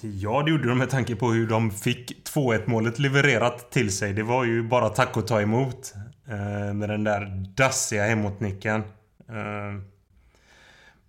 [0.00, 4.12] ja, det gjorde de med tanke på hur de fick 2-1 målet levererat till sig.
[4.12, 5.94] Det var ju bara tack och ta emot.
[6.28, 8.82] Uh, med den där dassiga hemåtnicken.
[9.30, 9.80] Uh, eh,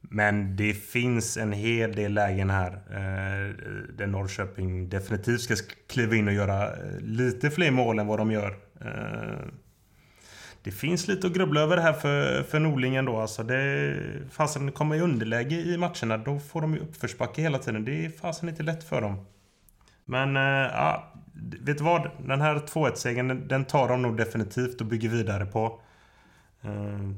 [0.01, 3.55] Men det finns en hel del lägen här eh,
[3.97, 5.55] där Norrköping definitivt ska
[5.87, 6.69] kliva in och göra
[6.99, 8.57] lite fler mål än vad de gör.
[8.81, 9.47] Eh,
[10.67, 13.17] det finns lite att grubbla över här för, för Norlingen då.
[13.17, 13.95] Alltså det,
[14.31, 17.85] fasen kommer i underläge i matcherna, då får de ju uppförsbacke hela tiden.
[17.85, 19.25] Det är fasen inte lätt för dem.
[20.05, 21.13] Men, äh, ja,
[21.61, 22.09] vet du vad?
[22.19, 25.79] Den här 2-1-segern, den tar de nog definitivt och bygger vidare på.
[26.65, 27.11] Uh,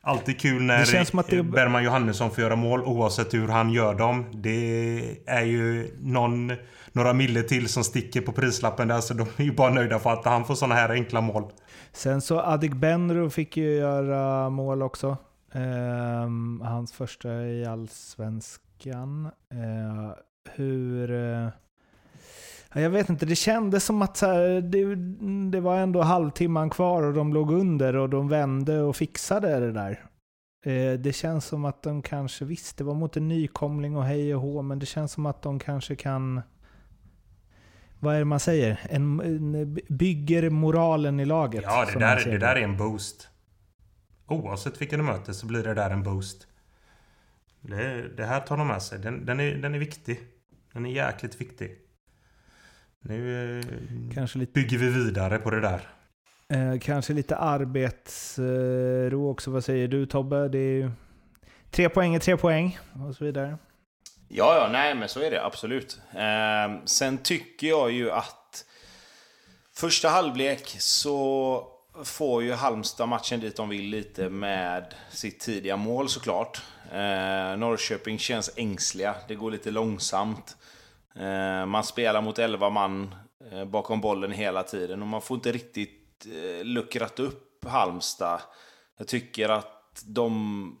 [0.00, 1.42] alltid kul när det det...
[1.42, 4.24] Bergman Johannesson får göra mål oavsett hur han gör dem.
[4.32, 6.52] Det är ju någon,
[6.92, 10.10] några mille till som sticker på prislappen där så de är ju bara nöjda för
[10.10, 11.52] att han får såna här enkla mål.
[11.94, 15.16] Sen så Adegbenro fick ju göra mål också.
[15.52, 16.28] Eh,
[16.62, 19.30] hans första i Allsvenskan.
[19.50, 20.10] Eh,
[20.54, 21.10] hur...
[21.10, 21.48] Eh,
[22.74, 24.94] jag vet inte, det kändes som att här, det,
[25.50, 29.72] det, var ändå halvtimman kvar och de låg under och de vände och fixade det
[29.72, 30.04] där.
[30.64, 34.34] Eh, det känns som att de kanske, visst det var mot en nykomling och hej
[34.34, 36.42] och hå, men det känns som att de kanske kan
[38.04, 38.80] vad är det man säger?
[38.90, 41.64] En, en bygger moralen i laget.
[41.66, 43.28] Ja, det, där, det där är en boost.
[44.26, 46.46] Oavsett vilka de möter så blir det där en boost.
[47.60, 48.98] Det, det här tar de med sig.
[48.98, 50.20] Den, den, är, den är viktig.
[50.72, 51.70] Den är jäkligt viktig.
[53.00, 53.64] Nu eh,
[54.14, 55.80] kanske lite, bygger vi vidare på det där.
[56.48, 59.50] Eh, kanske lite arbetsro också.
[59.50, 60.48] Vad säger du Tobbe?
[60.48, 60.92] Det är
[61.70, 62.78] tre poäng är tre poäng
[63.08, 63.58] och så vidare.
[64.28, 66.00] Ja, ja, nej men så är det absolut.
[66.14, 68.64] Eh, sen tycker jag ju att
[69.74, 71.66] första halvlek så
[72.04, 76.62] får ju Halmstad matchen dit de vill lite med sitt tidiga mål såklart.
[76.92, 80.56] Eh, Norrköping känns ängsliga, det går lite långsamt.
[81.16, 83.14] Eh, man spelar mot 11 man
[83.52, 88.40] eh, bakom bollen hela tiden och man får inte riktigt eh, luckrat upp Halmstad.
[88.98, 90.78] Jag tycker att de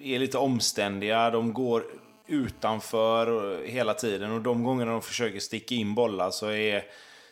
[0.00, 1.84] är lite omständiga, de går
[2.32, 4.32] utanför hela tiden.
[4.32, 6.84] Och de gångerna de försöker sticka in bollar så är,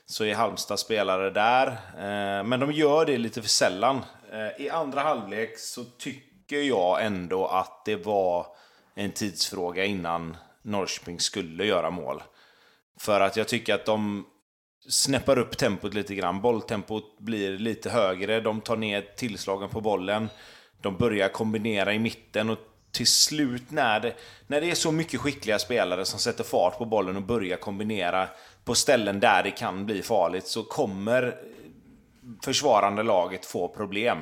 [0.06, 1.66] så är Halmstad spelare där.
[1.96, 4.04] Eh, men de gör det lite för sällan.
[4.32, 8.46] Eh, I andra halvlek så tycker jag ändå att det var
[8.94, 12.22] en tidsfråga innan Norrköping skulle göra mål.
[12.98, 14.26] För att jag tycker att de
[14.88, 16.40] snäppar upp tempot lite grann.
[16.40, 18.40] Bolltempot blir lite högre.
[18.40, 20.28] De tar ner tillslagen på bollen.
[20.80, 22.58] De börjar kombinera i mitten och
[22.92, 24.14] till slut när det,
[24.46, 28.28] när det är så mycket skickliga spelare som sätter fart på bollen och börjar kombinera
[28.64, 31.36] på ställen där det kan bli farligt så kommer
[32.44, 34.18] försvarande laget få problem.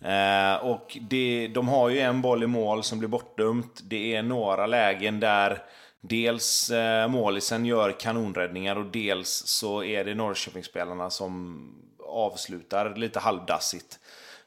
[0.00, 3.80] Eh, och det, de har ju en boll i mål som blir bortdömt.
[3.84, 5.62] Det är några lägen där
[6.00, 11.68] dels eh, målisen gör kanonräddningar och dels så är det Norrköpingsspelarna som
[12.06, 13.98] avslutar lite halvdassigt.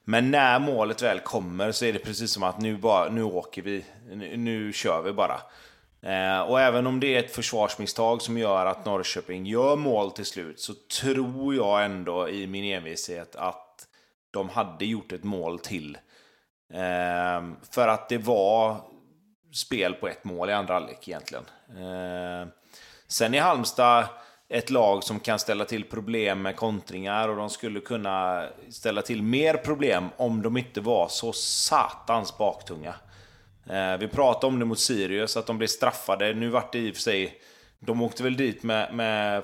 [0.05, 3.61] Men när målet väl kommer så är det precis som att nu, bara, nu åker
[3.61, 3.85] vi.
[4.09, 5.41] Nu, nu kör vi bara.
[6.01, 10.25] Eh, och även om det är ett försvarsmisstag som gör att Norrköping gör mål till
[10.25, 13.87] slut så tror jag ändå i min envishet att
[14.31, 15.97] de hade gjort ett mål till.
[16.73, 18.77] Eh, för att det var
[19.53, 21.45] spel på ett mål i andra halvlek egentligen.
[21.69, 22.47] Eh,
[23.07, 24.07] sen i Halmstad
[24.49, 29.23] ett lag som kan ställa till problem med kontringar och de skulle kunna ställa till
[29.23, 32.95] mer problem om de inte var så satans baktunga.
[33.69, 36.33] Eh, vi pratade om det mot Sirius, att de blev straffade.
[36.33, 37.41] Nu vart det i och för sig...
[37.79, 39.43] De åkte väl dit med, med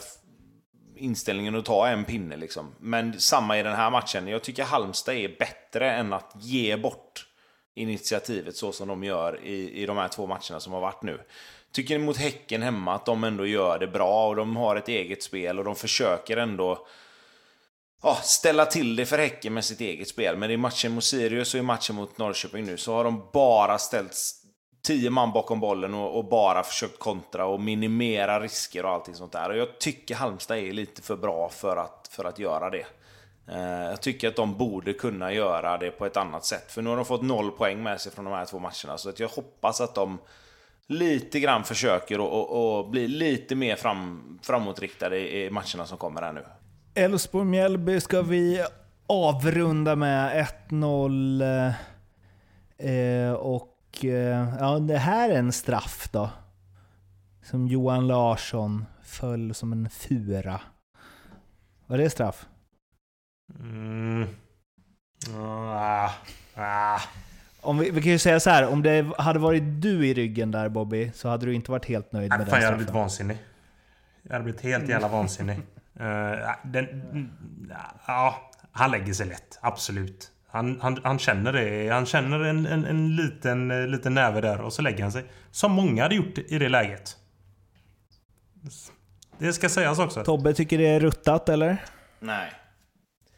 [0.95, 2.75] inställningen att ta en pinne liksom.
[2.79, 4.27] Men samma i den här matchen.
[4.27, 7.27] Jag tycker Halmstad är bättre än att ge bort
[7.75, 11.19] initiativet så som de gör i, i de här två matcherna som har varit nu
[11.71, 15.23] tycker mot Häcken hemma att de ändå gör det bra och de har ett eget
[15.23, 16.87] spel och de försöker ändå
[18.03, 20.37] ja, ställa till det för Häcken med sitt eget spel.
[20.37, 23.77] Men i matchen mot Sirius och i matchen mot Norrköping nu så har de bara
[23.77, 24.15] ställt
[24.83, 29.31] tio man bakom bollen och, och, bara försökt kontra och minimera risker och allting sånt
[29.31, 29.49] där.
[29.49, 32.85] Och jag tycker Halmstad är lite för bra för att, för att göra det.
[33.51, 36.71] Eh, jag tycker att de borde kunna göra det på ett annat sätt.
[36.71, 38.97] För nu har de fått noll poäng med sig från de här två matcherna.
[38.97, 40.17] Så att jag hoppas att de
[40.87, 42.19] lite grann försöker
[42.79, 46.43] att bli lite mer fram, framåtriktade i matcherna som kommer här nu.
[46.95, 48.65] Elfsborg-Mjällby ska vi
[49.07, 51.73] avrunda med 1-0.
[52.77, 56.29] Eh, och eh, ja, det här är en straff då.
[57.43, 60.61] Som Johan Larsson föll som en fura.
[61.87, 62.45] Var det straff?
[63.59, 64.27] Mm.
[65.37, 66.09] Ah.
[66.55, 66.99] Ah.
[67.61, 70.51] Om vi, vi, kan ju säga så här, om det hade varit du i ryggen
[70.51, 72.77] där Bobby, så hade du inte varit helt nöjd med Nej, den fan, Jag hade
[72.77, 73.37] blivit vansinnig.
[74.23, 75.57] Jag hade blivit helt jävla vansinnig.
[76.01, 76.87] Uh, den,
[78.07, 79.59] ja, han lägger sig lätt.
[79.61, 80.31] Absolut.
[80.47, 81.89] Han, han, han känner det.
[81.89, 85.23] Han känner en, en, en liten, liten näve där och så lägger han sig.
[85.51, 87.17] Som många hade gjort i det läget.
[89.37, 90.23] Det ska sägas också.
[90.23, 91.77] Tobbe tycker det är ruttat, eller?
[92.19, 92.51] Nej.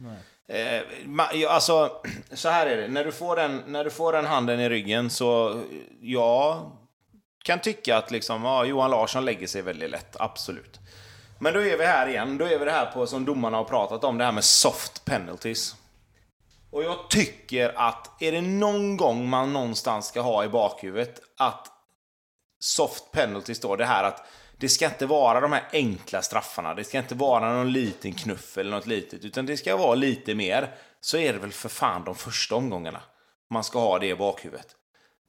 [0.04, 0.18] Nej.
[0.48, 1.92] Eh, alltså,
[2.34, 2.88] så här är det.
[2.88, 5.62] När du, får den, när du får den handen i ryggen så,
[6.02, 6.72] jag
[7.44, 10.16] kan tycka att liksom, ja, Johan Larsson lägger sig väldigt lätt.
[10.20, 10.80] Absolut.
[11.40, 12.38] Men då är vi här igen.
[12.38, 15.06] Då är vi det här på som domarna har pratat om, det här med soft
[15.06, 15.76] penalties.
[16.72, 21.68] Och jag tycker att är det någon gång man någonstans ska ha i bakhuvudet att
[22.60, 24.26] soft penalties då, det här att
[24.64, 26.73] det ska inte vara de här enkla straffarna.
[26.73, 30.35] Det ska inte vara någon liten knuff eller något litet, utan det ska vara lite
[30.35, 30.76] mer.
[31.02, 33.02] Så är det väl för fan de första omgångarna.
[33.49, 34.68] Man ska ha det i bakhuvudet.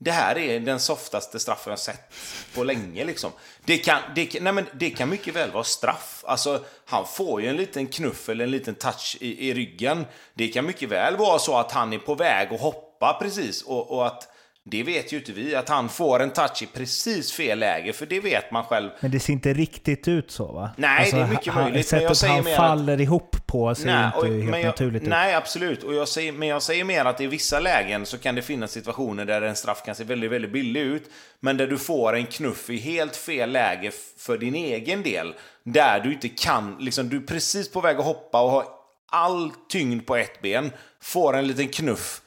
[0.01, 2.15] Det här är den softaste straffen jag sett
[2.55, 3.05] på länge.
[3.05, 3.31] Liksom.
[3.65, 6.24] Det, kan, det, nej men det kan mycket väl vara straff.
[6.27, 10.06] Alltså, han får ju en liten knuff eller en liten touch i, i ryggen.
[10.35, 13.90] Det kan mycket väl vara så att han är på väg att hoppa precis och,
[13.90, 14.34] och att
[14.66, 18.07] det vet ju inte vi, att han får en touch i precis fel läge, för
[18.07, 18.91] det vet man själv.
[19.01, 20.70] Men det ser inte riktigt ut så va?
[20.77, 21.89] Nej, alltså, det är mycket han, möjligt.
[21.89, 23.01] Sättet men han faller att...
[23.01, 25.09] ihop på ser nej, inte och, helt jag, naturligt ut.
[25.09, 25.82] Nej, absolut.
[25.82, 28.73] Och jag säger, men jag säger mer att i vissa lägen så kan det finnas
[28.73, 31.11] situationer där en straff kan se väldigt, väldigt billig ut,
[31.41, 35.35] men där du får en knuff i helt fel läge för din egen del.
[35.65, 38.65] Där du inte kan, liksom, du är precis på väg att hoppa och har
[39.11, 40.73] all tyngd på ett ben,
[41.03, 42.20] får en liten knuff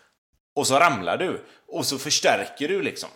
[0.58, 1.44] och så ramlar du.
[1.68, 3.10] Och så förstärker du liksom.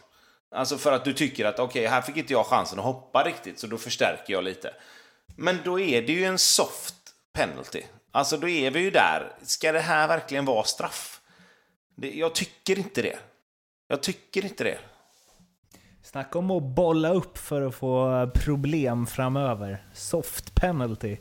[0.51, 3.23] Alltså för att du tycker att okej, okay, här fick inte jag chansen att hoppa
[3.23, 4.73] riktigt, så då förstärker jag lite.
[5.35, 6.95] Men då är det ju en soft
[7.33, 7.81] penalty.
[8.11, 9.31] Alltså då är vi ju där.
[9.41, 11.21] Ska det här verkligen vara straff?
[11.95, 13.19] Det, jag tycker inte det.
[13.87, 14.77] Jag tycker inte det.
[16.03, 19.83] Snacka om att bolla upp för att få problem framöver.
[19.93, 21.17] Soft penalty.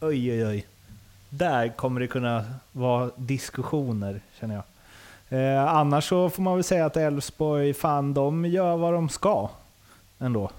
[0.00, 0.66] Oj, oj, oj.
[1.28, 4.64] Där kommer det kunna vara diskussioner, känner jag.
[5.30, 9.48] Eh, annars så får man väl säga att Elfsborg, fan de gör vad de ska
[10.18, 10.50] ändå.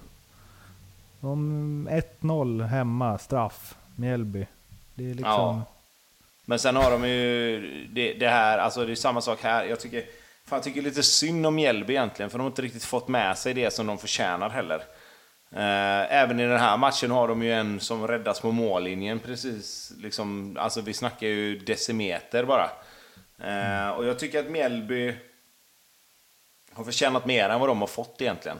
[1.20, 1.88] De
[2.20, 4.46] 1-0 hemma, straff, Mjällby.
[4.94, 5.24] Det är liksom...
[5.24, 5.62] Ja.
[6.44, 9.64] Men sen har de ju det, det, här, alltså det är samma sak här.
[9.64, 10.00] Jag tycker,
[10.44, 13.38] fan, jag tycker lite synd om Mjällby egentligen, för de har inte riktigt fått med
[13.38, 14.82] sig det som de förtjänar heller.
[15.50, 19.92] Eh, även i den här matchen har de ju en som räddas på mållinjen precis.
[19.98, 22.70] Liksom, alltså vi snackar ju decimeter bara.
[23.44, 25.14] Eh, och jag tycker att Mjällby
[26.72, 28.58] har förtjänat mer än vad de har fått egentligen.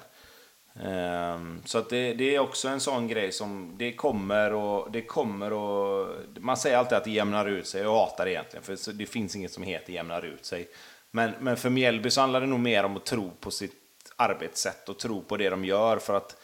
[0.75, 5.03] Eh, så att det, det, är också en sån grej som det kommer och det
[5.03, 7.83] kommer och man säger alltid att det jämnar ut sig.
[7.83, 10.69] Jag hatar det egentligen för det finns inget som heter jämnar ut sig.
[11.11, 13.73] Men, men för Mjällby så handlar det nog mer om att tro på sitt
[14.17, 16.37] arbetssätt och tro på det de gör för att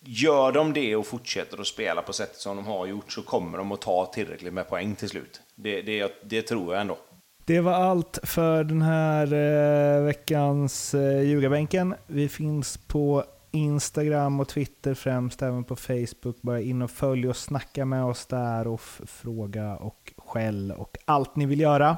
[0.00, 3.58] gör de det och fortsätter att spela på sättet som de har gjort så kommer
[3.58, 5.40] de att ta tillräckligt med poäng till slut.
[5.54, 6.98] Det, det, det tror jag ändå.
[7.46, 11.94] Det var allt för den här eh, veckans eh, ljugarbänken.
[12.06, 16.42] Vi finns på Instagram och Twitter främst, även på Facebook.
[16.42, 21.36] Bara in och följ och snacka med oss där och fråga och skäll och allt
[21.36, 21.96] ni vill göra.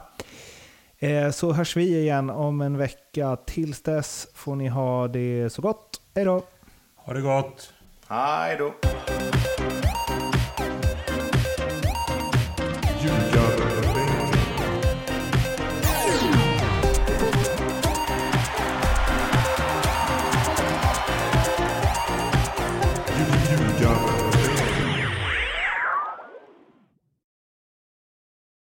[0.99, 3.37] Eh, så hörs vi igen om en vecka.
[3.37, 6.01] Tills dess får ni ha det så gott.
[6.15, 6.43] Hej då!
[6.97, 7.73] Ha det gott!
[8.09, 8.75] Hej då!